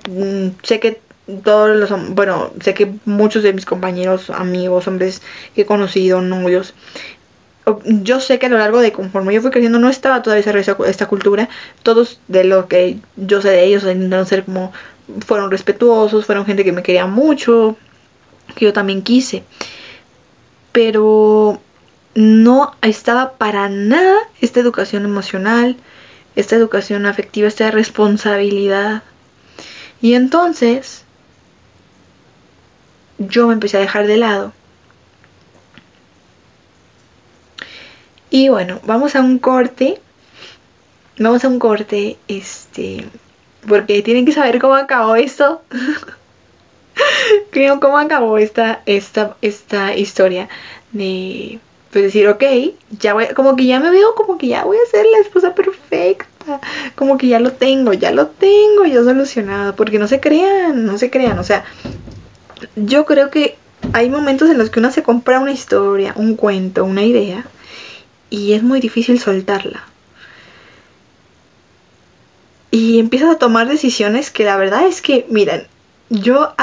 [0.09, 1.01] mm, sé que
[1.45, 5.23] todos los, bueno, sé que muchos de mis compañeros, amigos, hombres
[5.55, 6.75] que he conocido, novios,
[7.85, 10.77] yo sé que a lo largo de conforme yo fui creciendo no estaba todavía esta,
[10.87, 11.49] esta cultura.
[11.83, 14.73] Todos de lo que yo sé de ellos intentaron ser como
[15.27, 17.77] fueron respetuosos, fueron gente que me quería mucho,
[18.55, 19.45] que yo también quise.
[20.73, 21.61] Pero
[22.15, 25.77] no estaba para nada esta educación emocional,
[26.37, 29.03] esta educación afectiva, esta responsabilidad.
[30.01, 31.05] Y entonces
[33.19, 34.53] yo me empecé a dejar de lado
[38.31, 40.01] Y bueno, vamos a un corte.
[41.19, 43.05] Vamos a un corte, este,
[43.67, 45.63] porque tienen que saber cómo acabó esto.
[47.51, 50.49] Creo cómo acabó esta, esta, esta historia
[50.93, 51.61] de
[51.93, 52.45] pues decir, ok,
[52.99, 55.55] ya voy, como que ya me veo como que ya voy a ser la esposa
[55.55, 56.61] perfecta,
[56.95, 60.99] como que ya lo tengo, ya lo tengo yo solucionado, porque no se crean, no
[60.99, 61.65] se crean, o sea,
[62.77, 63.57] yo creo que
[63.93, 67.45] hay momentos en los que uno se compra una historia, un cuento, una idea,
[68.31, 69.90] y es muy difícil soltarla.
[72.71, 75.67] Y empiezas a tomar decisiones que la verdad es que, miren,
[76.09, 76.55] yo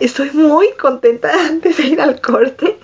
[0.00, 2.78] estoy muy contenta antes de ir al corte.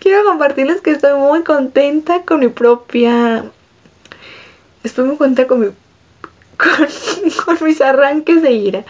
[0.00, 3.44] Quiero compartirles que estoy muy contenta con mi propia...
[4.82, 5.66] Estoy muy contenta con mi...
[7.44, 8.84] Con, mis arranques de ira.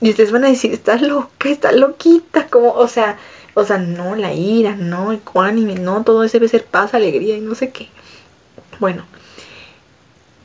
[0.00, 3.18] Y ustedes van a decir, estás loca, estás loquita, como, o sea,
[3.54, 7.36] o sea, no, la ira, no, el cuánime, no, todo ese debe ser paz, alegría
[7.36, 7.88] y no sé qué.
[8.80, 9.04] Bueno,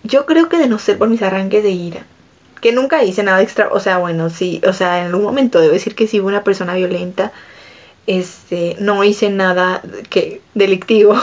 [0.04, 2.06] yo creo que de no ser por mis arranques de ira,
[2.62, 5.74] que nunca hice nada extra, o sea, bueno, sí, o sea, en algún momento debo
[5.74, 7.32] decir que sí una persona violenta,
[8.08, 11.16] este, no hice nada que delictivo,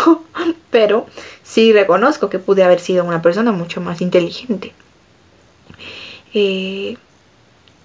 [0.70, 1.06] pero
[1.42, 4.72] sí reconozco que pude haber sido una persona mucho más inteligente.
[6.32, 6.96] Eh,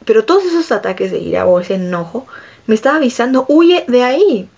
[0.06, 2.28] pero todos esos ataques de ira o ese enojo
[2.68, 4.50] me estaba avisando, huye de ahí.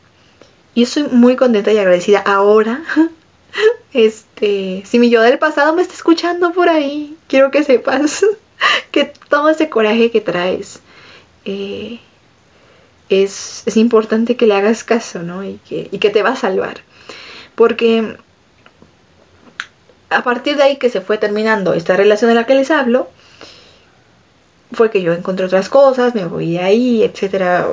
[0.75, 2.81] Y estoy muy contenta y agradecida ahora.
[3.93, 8.25] Este, si mi yo del pasado me está escuchando por ahí, quiero que sepas
[8.91, 10.79] que todo ese coraje que traes
[11.45, 11.99] eh,
[13.09, 15.43] es, es, importante que le hagas caso, ¿no?
[15.43, 16.81] Y que, y que te va a salvar.
[17.53, 18.17] Porque
[20.09, 23.09] a partir de ahí que se fue terminando esta relación de la que les hablo,
[24.73, 27.67] fue que yo encontré otras cosas, me voy ahí, etcétera,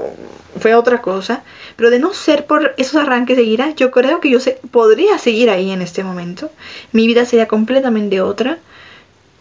[0.58, 1.42] fue otra cosa,
[1.76, 5.18] pero de no ser por esos arranques de ira, yo creo que yo se, podría
[5.18, 6.50] seguir ahí en este momento.
[6.92, 8.58] Mi vida sería completamente otra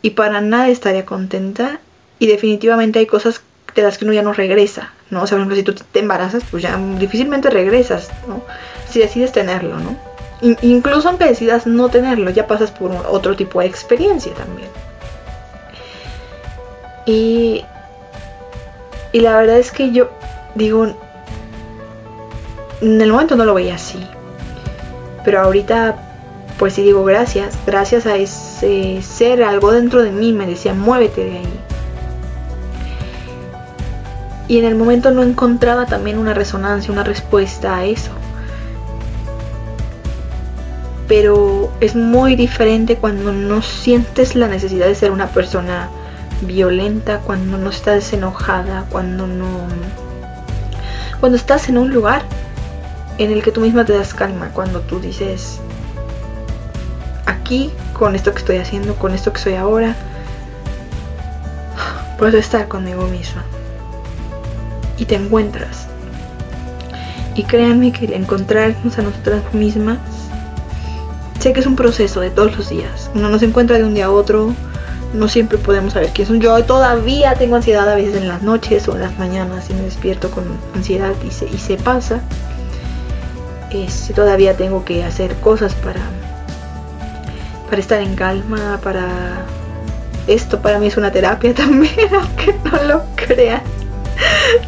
[0.01, 1.79] y para nada estaría contenta
[2.19, 3.41] y definitivamente hay cosas
[3.75, 5.23] de las que uno ya no regresa, ¿no?
[5.23, 8.43] O sea, por ejemplo, si tú te embarazas, pues ya difícilmente regresas, ¿no?
[8.89, 10.09] Si decides tenerlo, ¿no?
[10.41, 14.69] incluso aunque decidas no tenerlo, ya pasas por otro tipo de experiencia también.
[17.05, 17.65] Y,
[19.11, 20.09] y la verdad es que yo
[20.55, 20.87] digo,
[22.81, 23.99] en el momento no lo veía así.
[25.25, 25.95] Pero ahorita,
[26.57, 27.57] pues sí digo gracias.
[27.65, 31.59] Gracias a ese ser, algo dentro de mí me decía, muévete de ahí.
[34.47, 38.11] Y en el momento no encontraba también una resonancia, una respuesta a eso.
[41.07, 45.89] Pero es muy diferente cuando no sientes la necesidad de ser una persona
[46.41, 49.47] violenta, cuando no estás enojada, cuando no...
[51.19, 52.23] Cuando estás en un lugar
[53.17, 55.59] en el que tú misma te das calma cuando tú dices,
[57.25, 59.95] aquí, con esto que estoy haciendo, con esto que soy ahora,
[62.17, 63.43] puedo estar conmigo misma.
[64.97, 65.87] Y te encuentras.
[67.35, 69.99] Y créanme que encontrarnos a nosotras mismas,
[71.39, 73.09] sé que es un proceso de todos los días.
[73.15, 74.53] Uno no se encuentra de un día a otro,
[75.13, 76.39] no siempre podemos saber quién son.
[76.39, 79.81] Yo todavía tengo ansiedad a veces en las noches o en las mañanas y me
[79.81, 80.43] despierto con
[80.75, 82.21] ansiedad y se, y se pasa
[84.15, 86.01] todavía tengo que hacer cosas para,
[87.69, 89.45] para estar en calma, para...
[90.27, 93.61] Esto para mí es una terapia también, aunque no lo crean.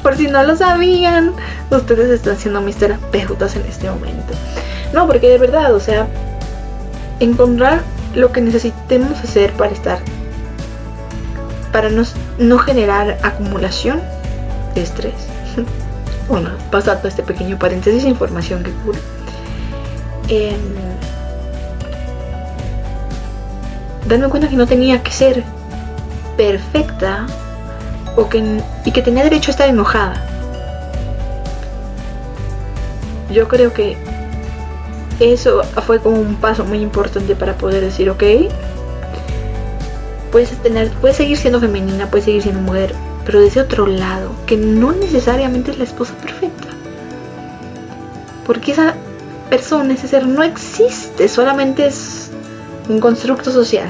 [0.02, 1.34] Por si no lo sabían,
[1.70, 4.34] ustedes están siendo mis terapeutas en este momento.
[4.94, 6.08] No, porque de verdad, o sea,
[7.20, 7.82] encontrar
[8.16, 10.00] lo que necesitemos hacer para estar,
[11.72, 12.04] para no,
[12.38, 14.02] no generar acumulación
[14.76, 15.14] de estrés
[16.32, 19.00] bueno, pasando este pequeño paréntesis, información que cura.
[20.30, 20.56] Eh,
[24.08, 25.44] darme cuenta que no tenía que ser
[26.38, 27.28] perfecta
[28.16, 30.26] o que, y que tenía derecho a estar enojada.
[33.30, 33.98] Yo creo que
[35.20, 38.24] eso fue como un paso muy importante para poder decir, ok,
[40.32, 44.58] puedes tener, puedes seguir siendo femenina, puedes seguir siendo mujer, pero desde otro lado, que
[44.58, 46.68] no necesariamente es la esposa perfecta.
[48.46, 48.96] Porque esa
[49.50, 52.32] persona, ese ser no existe, solamente es
[52.90, 53.90] un constructo social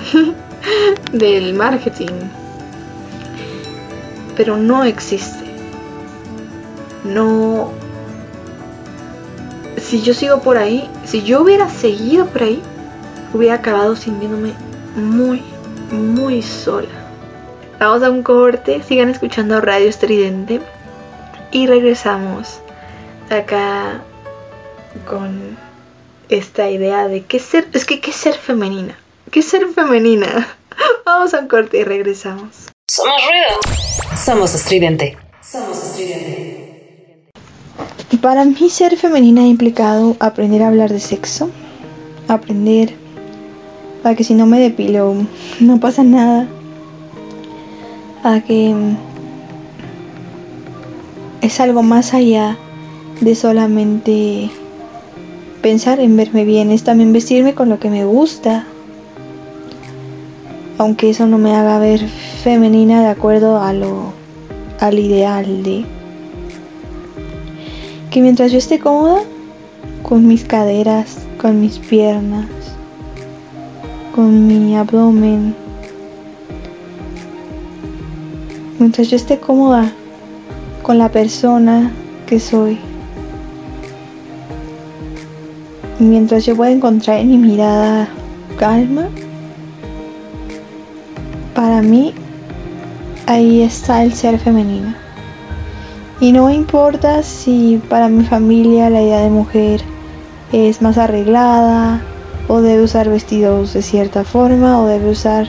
[1.13, 2.11] del marketing.
[4.35, 5.45] Pero no existe.
[7.03, 7.71] No...
[9.77, 12.61] Si yo sigo por ahí, si yo hubiera seguido por ahí,
[13.33, 14.53] hubiera acabado sintiéndome
[14.95, 15.41] muy,
[15.91, 16.89] muy sola.
[17.79, 20.61] Vamos a un corte, sigan escuchando Radio Estridente
[21.51, 22.59] y regresamos
[23.29, 24.01] acá
[25.07, 25.57] con
[26.29, 28.97] esta idea de qué ser, es que qué ser femenina,
[29.31, 30.47] qué ser femenina.
[31.05, 32.69] Vamos a un corte y regresamos.
[32.89, 34.17] Somos ruido.
[34.17, 35.17] Somos estridente.
[35.41, 37.21] Somos estridente.
[38.21, 41.49] Para mí ser femenina ha implicado aprender a hablar de sexo,
[42.27, 42.93] aprender
[44.01, 45.15] para que si no me depilo
[45.59, 46.47] no pasa nada.
[48.23, 48.75] A que
[51.41, 52.57] es algo más allá
[53.19, 54.49] de solamente
[55.61, 58.65] pensar en verme bien, es también vestirme con lo que me gusta,
[60.77, 61.99] aunque eso no me haga ver
[62.43, 64.13] femenina de acuerdo a lo
[64.79, 65.85] al ideal de
[68.09, 69.21] que mientras yo esté cómoda
[70.01, 72.47] con mis caderas, con mis piernas,
[74.15, 75.55] con mi abdomen,
[78.79, 79.91] mientras yo esté cómoda
[80.83, 81.91] con la persona
[82.27, 82.77] que soy.
[85.99, 88.07] Mientras yo pueda encontrar en mi mirada
[88.57, 89.07] calma,
[91.53, 92.13] para mí
[93.27, 94.93] ahí está el ser femenino.
[96.19, 99.81] Y no importa si para mi familia la idea de mujer
[100.51, 102.01] es más arreglada,
[102.51, 105.47] o debe usar vestidos de cierta forma, o debe usar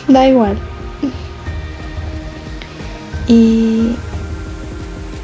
[0.08, 0.56] da igual.
[3.26, 3.96] Y,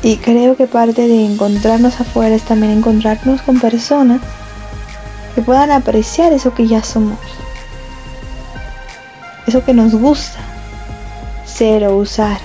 [0.03, 4.21] y creo que parte de encontrarnos afuera es también encontrarnos con personas
[5.37, 7.21] que puedan apreciar eso que ya somos.
[9.47, 10.41] Eso que nos gusta
[11.45, 12.39] ser o usar.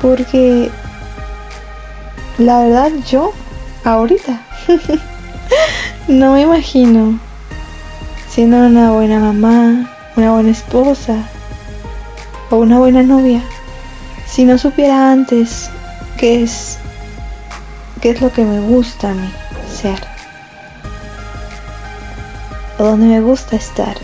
[0.00, 0.70] Porque
[2.38, 3.34] la verdad yo
[3.84, 4.40] ahorita.
[6.08, 7.20] No me imagino
[8.28, 11.28] siendo una buena mamá, una buena esposa
[12.50, 13.40] o una buena novia,
[14.26, 15.70] si no supiera antes
[16.16, 16.78] qué es
[18.00, 19.30] qué es lo que me gusta a mí
[19.72, 20.00] ser.
[22.78, 23.96] O dónde me gusta estar.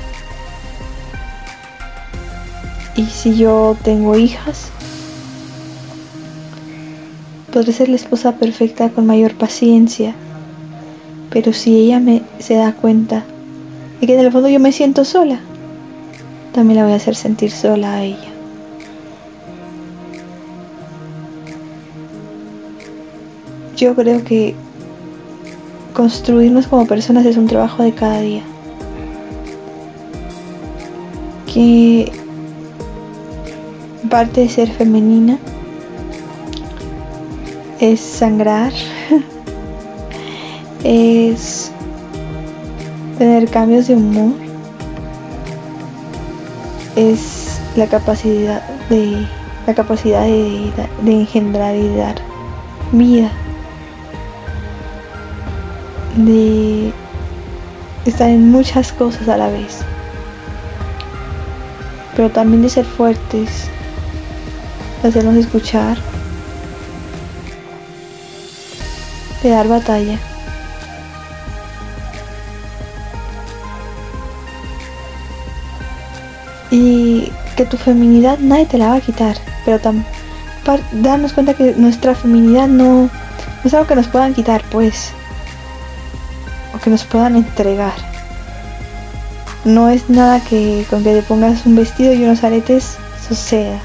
[2.94, 4.70] Y si yo tengo hijas,
[7.58, 10.14] podré ser la esposa perfecta con mayor paciencia,
[11.28, 13.24] pero si ella me se da cuenta
[14.00, 15.40] de que en el fondo yo me siento sola,
[16.52, 18.30] también la voy a hacer sentir sola a ella.
[23.76, 24.54] Yo creo que
[25.94, 28.44] construirnos como personas es un trabajo de cada día.
[31.52, 32.12] Que
[34.08, 35.38] parte de ser femenina
[37.80, 38.72] es sangrar,
[40.84, 41.70] es
[43.18, 44.32] tener cambios de humor,
[46.96, 49.26] es la capacidad de
[49.66, 50.72] la capacidad de,
[51.02, 52.16] de engendrar y dar
[52.90, 53.30] vida,
[56.16, 56.90] de
[58.06, 59.80] estar en muchas cosas a la vez,
[62.16, 63.68] pero también de ser fuertes,
[65.02, 65.98] de hacernos escuchar,
[69.42, 70.18] de dar batalla.
[76.70, 80.04] Y que tu feminidad nadie te la va a quitar, pero tam
[80.92, 83.10] darnos cuenta que nuestra feminidad no, no
[83.64, 85.10] es algo que nos puedan quitar, pues,
[86.74, 87.94] o que nos puedan entregar.
[89.64, 93.78] No es nada que con que te pongas un vestido y unos aretes suceda.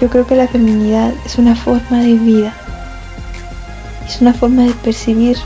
[0.00, 2.54] Yo creo que la feminidad es una forma de vida.
[4.06, 5.36] Es una forma de percibir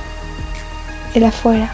[1.15, 1.73] el afuera.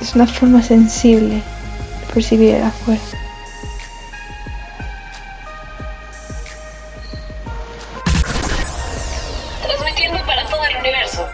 [0.00, 3.00] Es una forma sensible de percibir el afuera.
[9.64, 11.26] Transmitiendo para todo el universo.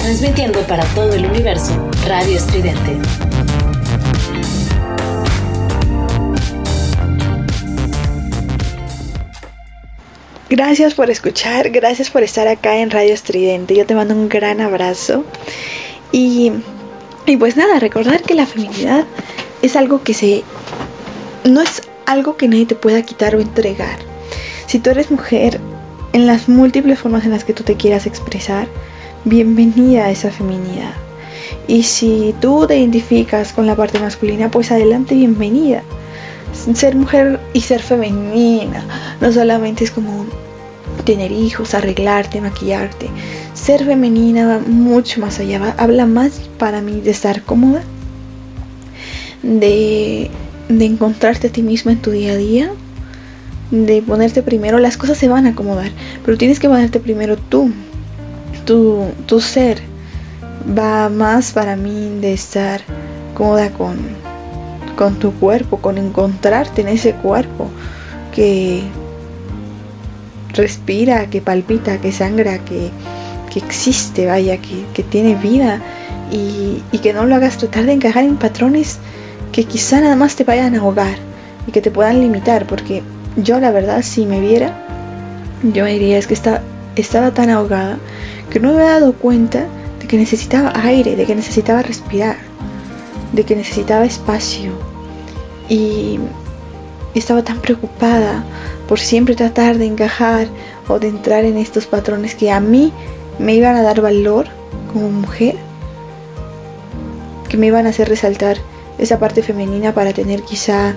[0.00, 3.27] Transmitiendo para todo el universo, Radio Estridente.
[10.50, 13.76] Gracias por escuchar, gracias por estar acá en Radio Estridente.
[13.76, 15.24] Yo te mando un gran abrazo.
[16.10, 16.52] Y,
[17.26, 19.04] y pues nada, recordar que la feminidad
[19.60, 20.42] es algo que se...
[21.44, 23.98] no es algo que nadie te pueda quitar o entregar.
[24.66, 25.60] Si tú eres mujer,
[26.14, 28.68] en las múltiples formas en las que tú te quieras expresar,
[29.24, 30.94] bienvenida a esa feminidad.
[31.66, 35.82] Y si tú te identificas con la parte masculina, pues adelante, bienvenida.
[36.52, 38.84] Ser mujer y ser femenina
[39.20, 40.26] no solamente es como
[41.04, 43.08] tener hijos, arreglarte, maquillarte.
[43.54, 47.82] Ser femenina va mucho más allá, habla más para mí de estar cómoda,
[49.42, 50.30] de,
[50.68, 52.70] de encontrarte a ti misma en tu día a día,
[53.70, 55.90] de ponerte primero, las cosas se van a acomodar,
[56.24, 57.70] pero tienes que ponerte primero tú,
[58.64, 59.80] tu, tu ser
[60.78, 62.82] va más para mí de estar
[63.34, 63.96] cómoda con,
[64.98, 67.70] con tu cuerpo, con encontrarte en ese cuerpo
[68.34, 68.82] que
[70.52, 72.90] respira, que palpita, que sangra, que,
[73.48, 75.80] que existe, vaya, que, que tiene vida
[76.32, 78.98] y, y, que no lo hagas tratar de encajar en patrones
[79.52, 81.16] que quizá nada más te vayan a ahogar
[81.68, 83.04] y que te puedan limitar, porque
[83.36, 84.84] yo la verdad si me viera,
[85.62, 86.60] yo me diría es que está,
[86.96, 87.98] estaba tan ahogada
[88.50, 89.64] que no me había dado cuenta
[90.00, 92.36] de que necesitaba aire, de que necesitaba respirar,
[93.32, 94.87] de que necesitaba espacio
[95.68, 96.18] y
[97.14, 98.44] estaba tan preocupada
[98.88, 100.48] por siempre tratar de encajar
[100.88, 102.92] o de entrar en estos patrones que a mí
[103.38, 104.46] me iban a dar valor
[104.92, 105.56] como mujer,
[107.48, 108.56] que me iban a hacer resaltar
[108.98, 110.94] esa parte femenina para tener quizá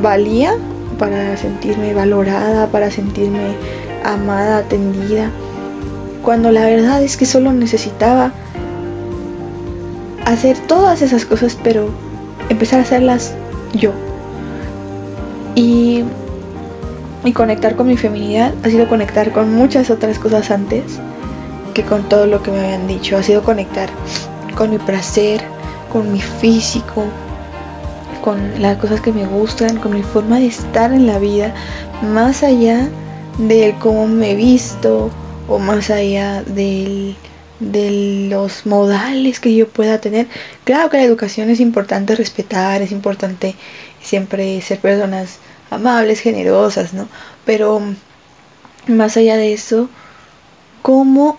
[0.00, 0.54] valía,
[0.98, 3.56] para sentirme valorada, para sentirme
[4.04, 5.30] amada, atendida,
[6.22, 8.32] cuando la verdad es que solo necesitaba
[10.24, 11.88] hacer todas esas cosas, pero
[12.48, 13.34] empezar a hacerlas
[13.72, 13.92] yo.
[15.54, 16.04] Y,
[17.24, 20.82] y conectar con mi feminidad ha sido conectar con muchas otras cosas antes
[21.74, 23.16] que con todo lo que me habían dicho.
[23.16, 23.88] Ha sido conectar
[24.56, 25.42] con mi placer,
[25.92, 27.04] con mi físico,
[28.22, 31.54] con las cosas que me gustan, con mi forma de estar en la vida,
[32.02, 32.88] más allá
[33.38, 35.10] de cómo me he visto
[35.48, 37.16] o más allá del,
[37.70, 40.26] de los modales que yo pueda tener.
[40.64, 43.54] Claro que la educación es importante respetar, es importante
[44.02, 45.38] siempre ser personas
[45.70, 47.08] amables, generosas, ¿no?
[47.44, 47.80] Pero
[48.88, 49.88] más allá de eso,
[50.82, 51.38] ¿cómo,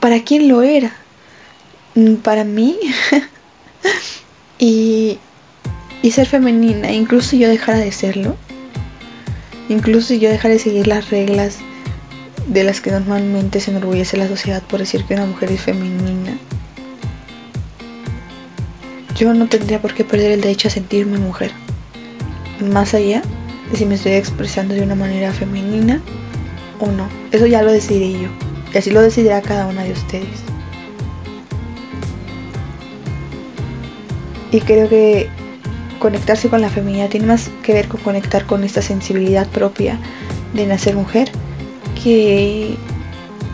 [0.00, 0.94] para quién lo era?
[2.22, 2.78] Para mí.
[4.58, 5.18] y,
[6.02, 8.36] y ser femenina, incluso yo dejara de serlo.
[9.68, 11.58] Incluso yo dejara de seguir las reglas
[12.48, 16.38] de las que normalmente se enorgullece la sociedad por decir que una mujer es femenina.
[19.18, 21.50] yo no tendría por qué perder el derecho a sentirme mujer.
[22.60, 23.22] Más allá
[23.70, 26.00] de si me estoy expresando de una manera femenina
[26.78, 27.08] o no.
[27.32, 28.28] Eso ya lo decidí yo.
[28.72, 30.40] Y así lo decidirá cada una de ustedes.
[34.52, 35.28] Y creo que
[35.98, 39.98] conectarse con la feminidad tiene más que ver con conectar con esta sensibilidad propia
[40.54, 41.30] de nacer mujer
[42.02, 42.76] que,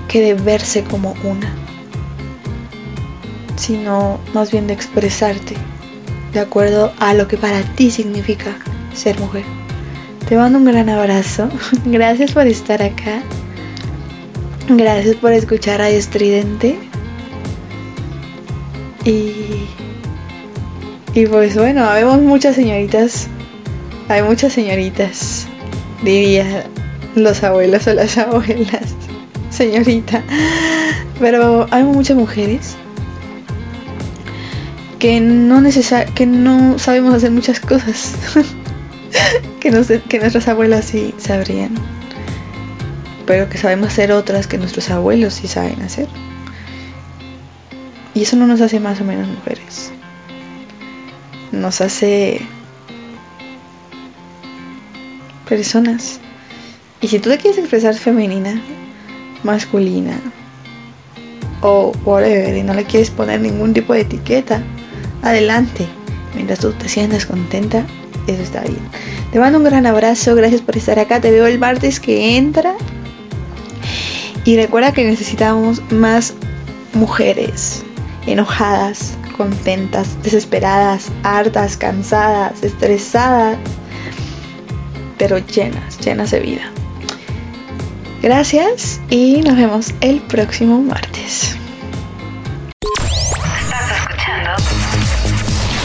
[0.08, 1.52] que de verse como una,
[3.56, 5.54] sino más bien de expresarte
[6.32, 8.56] de acuerdo a lo que para ti significa
[8.92, 9.44] ser mujer.
[10.28, 11.48] Te mando un gran abrazo,
[11.84, 13.22] gracias por estar acá,
[14.68, 16.78] gracias por escuchar a Estridente.
[19.04, 19.68] Y
[21.14, 23.28] y pues bueno, vemos muchas señoritas,
[24.08, 25.46] hay muchas señoritas,
[26.02, 26.64] diría
[27.14, 28.94] los abuelos o las abuelas,
[29.50, 30.22] señorita,
[31.20, 32.76] pero hay muchas mujeres
[34.98, 35.62] que no
[36.14, 38.14] que no sabemos hacer muchas cosas
[39.60, 41.74] que, que nuestras abuelas sí sabrían,
[43.26, 46.08] pero que sabemos hacer otras que nuestros abuelos sí saben hacer.
[48.14, 49.92] Y eso no nos hace más o menos mujeres
[51.54, 52.40] nos hace
[55.48, 56.20] personas.
[57.04, 58.58] Y si tú te quieres expresar femenina,
[59.42, 60.18] masculina
[61.60, 64.62] o whatever y no le quieres poner ningún tipo de etiqueta,
[65.20, 65.86] adelante.
[66.34, 67.84] Mientras tú te sientas contenta,
[68.26, 68.78] eso está bien.
[69.30, 71.20] Te mando un gran abrazo, gracias por estar acá.
[71.20, 72.74] Te veo el martes que entra.
[74.46, 76.32] Y recuerda que necesitamos más
[76.94, 77.84] mujeres
[78.26, 83.58] enojadas, contentas, desesperadas, hartas, cansadas, estresadas,
[85.18, 86.72] pero llenas, llenas de vida.
[88.24, 91.54] Gracias y nos vemos el próximo martes.
[93.60, 94.50] Estás escuchando.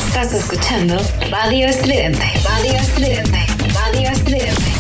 [0.08, 0.98] Estás escuchando
[1.32, 2.24] Radio Estridente.
[2.46, 3.46] Radio Estridente.
[3.74, 4.72] Radio Estridente.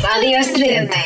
[0.00, 0.96] Radio Estridente.